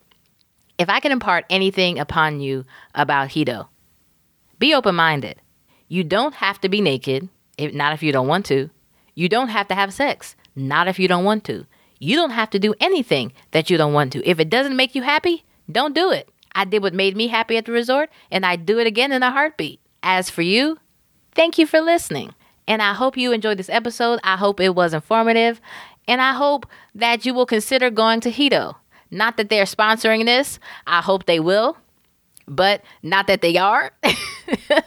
If 0.78 0.90
I 0.90 1.00
can 1.00 1.12
impart 1.12 1.46
anything 1.50 2.00
upon 2.00 2.40
you 2.40 2.66
about 2.96 3.30
Hedo, 3.30 3.68
be 4.60 4.74
open 4.74 4.96
minded. 4.96 5.42
You 5.88 6.04
don't 6.04 6.36
have 6.36 6.60
to 6.62 6.70
be 6.70 6.82
naked, 6.82 7.30
if, 7.58 7.74
not 7.74 7.94
if 7.94 8.04
you 8.04 8.12
don't 8.12 8.28
want 8.28 8.46
to. 8.48 8.70
You 9.16 9.30
don't 9.30 9.50
have 9.50 9.68
to 9.70 9.76
have 9.76 9.94
sex, 9.94 10.36
not 10.56 10.88
if 10.88 11.00
you 11.00 11.08
don't 11.08 11.24
want 11.24 11.44
to. 11.46 11.66
You 12.00 12.16
don't 12.16 12.32
have 12.32 12.50
to 12.52 12.60
do 12.60 12.76
anything 12.80 13.34
that 13.52 13.70
you 13.70 13.78
don't 13.78 13.94
want 13.94 14.12
to. 14.14 14.28
If 14.28 14.40
it 14.40 14.50
doesn't 14.50 14.76
make 14.76 14.94
you 14.94 15.02
happy, 15.02 15.46
don't 15.72 15.96
do 15.96 16.12
it. 16.12 16.30
I 16.54 16.66
did 16.66 16.82
what 16.82 16.94
made 16.94 17.16
me 17.16 17.28
happy 17.28 17.58
at 17.58 17.66
the 17.66 17.72
resort, 17.72 18.10
and 18.32 18.46
I 18.46 18.56
do 18.56 18.80
it 18.80 18.88
again 18.88 19.12
in 19.12 19.24
a 19.24 19.32
heartbeat. 19.32 19.80
As 20.04 20.30
for 20.30 20.42
you, 20.42 20.78
thank 21.34 21.58
you 21.58 21.66
for 21.68 21.80
listening. 21.80 22.34
And 22.68 22.82
I 22.82 22.94
hope 22.94 23.18
you 23.18 23.32
enjoyed 23.32 23.58
this 23.58 23.70
episode. 23.70 24.20
I 24.24 24.36
hope 24.36 24.60
it 24.60 24.76
was 24.76 24.94
informative. 24.94 25.62
And 26.08 26.22
I 26.22 26.34
hope 26.34 26.66
that 26.96 27.26
you 27.26 27.34
will 27.34 27.46
consider 27.46 27.90
going 27.90 28.20
to 28.22 28.32
Hedo. 28.32 28.76
Not 29.10 29.38
that 29.38 29.50
they're 29.50 29.66
sponsoring 29.66 30.26
this, 30.26 30.60
I 30.86 31.02
hope 31.02 31.26
they 31.26 31.40
will, 31.40 31.78
but 32.48 32.84
not 33.04 33.28
that 33.28 33.42
they 33.42 33.58
are. 33.58 33.92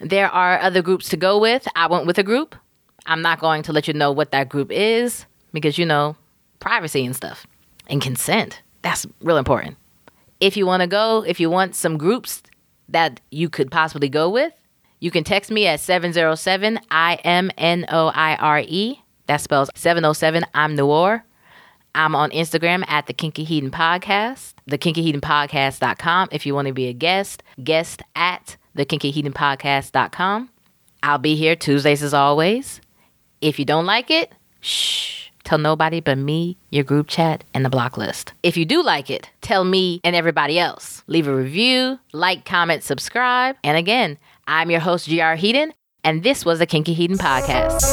there 0.00 0.30
are 0.30 0.58
other 0.60 0.82
groups 0.82 1.08
to 1.10 1.16
go 1.16 1.38
with. 1.38 1.66
I 1.74 1.86
went 1.86 2.06
with 2.06 2.18
a 2.18 2.22
group. 2.22 2.54
I'm 3.06 3.22
not 3.22 3.40
going 3.40 3.62
to 3.64 3.72
let 3.72 3.88
you 3.88 3.94
know 3.94 4.12
what 4.12 4.32
that 4.32 4.48
group 4.48 4.70
is 4.70 5.24
because 5.52 5.78
you 5.78 5.86
know 5.86 6.16
privacy 6.60 7.04
and 7.04 7.16
stuff 7.16 7.46
and 7.88 8.02
consent. 8.02 8.62
That's 8.82 9.06
real 9.22 9.38
important. 9.38 9.76
If 10.40 10.56
you 10.56 10.66
want 10.66 10.82
to 10.82 10.86
go, 10.86 11.24
if 11.26 11.40
you 11.40 11.50
want 11.50 11.74
some 11.74 11.98
groups 11.98 12.42
that 12.88 13.20
you 13.30 13.48
could 13.48 13.70
possibly 13.70 14.08
go 14.08 14.28
with, 14.28 14.52
you 15.00 15.10
can 15.10 15.24
text 15.24 15.50
me 15.50 15.66
at 15.66 15.80
707 15.80 16.78
I 16.90 17.14
M 17.16 17.50
N 17.58 17.86
O 17.88 18.08
I 18.08 18.36
R 18.36 18.60
E. 18.60 19.02
That 19.26 19.40
spells 19.40 19.70
707 19.74 20.44
I'm 20.54 20.76
Noir. 20.76 21.24
I'm 21.94 22.14
on 22.14 22.30
Instagram 22.30 22.84
at 22.88 23.06
the 23.06 23.12
Kinky 23.12 23.44
Hedon 23.44 23.70
Podcast, 23.70 24.54
the 24.66 24.78
Podcast.com. 24.78 26.28
If 26.30 26.46
you 26.46 26.54
want 26.54 26.68
to 26.68 26.74
be 26.74 26.86
a 26.86 26.92
guest, 26.92 27.42
guest 27.64 28.02
at 28.14 28.56
the 28.74 28.84
Podcast.com. 28.84 30.50
I'll 31.02 31.18
be 31.18 31.34
here 31.34 31.56
Tuesdays 31.56 32.02
as 32.02 32.14
always. 32.14 32.80
If 33.40 33.58
you 33.58 33.64
don't 33.64 33.86
like 33.86 34.10
it, 34.10 34.32
shh 34.60 35.20
Tell 35.44 35.58
nobody 35.58 36.00
but 36.00 36.18
me, 36.18 36.58
your 36.70 36.84
group 36.84 37.08
chat, 37.08 37.44
and 37.54 37.64
the 37.64 37.70
block 37.70 37.96
list. 37.96 38.34
If 38.42 38.56
you 38.56 38.64
do 38.64 38.82
like 38.82 39.10
it, 39.10 39.30
tell 39.40 39.64
me 39.64 40.00
and 40.04 40.14
everybody 40.14 40.58
else. 40.58 41.02
Leave 41.06 41.26
a 41.26 41.34
review, 41.34 41.98
like, 42.12 42.44
comment, 42.44 42.84
subscribe. 42.84 43.56
And 43.64 43.76
again, 43.76 44.18
I'm 44.50 44.68
your 44.68 44.80
host, 44.80 45.06
GR 45.06 45.38
Hedon, 45.38 45.70
and 46.02 46.24
this 46.24 46.44
was 46.44 46.58
the 46.58 46.66
Kinky 46.66 46.92
Hedon 46.92 47.18
Podcast. 47.18 47.86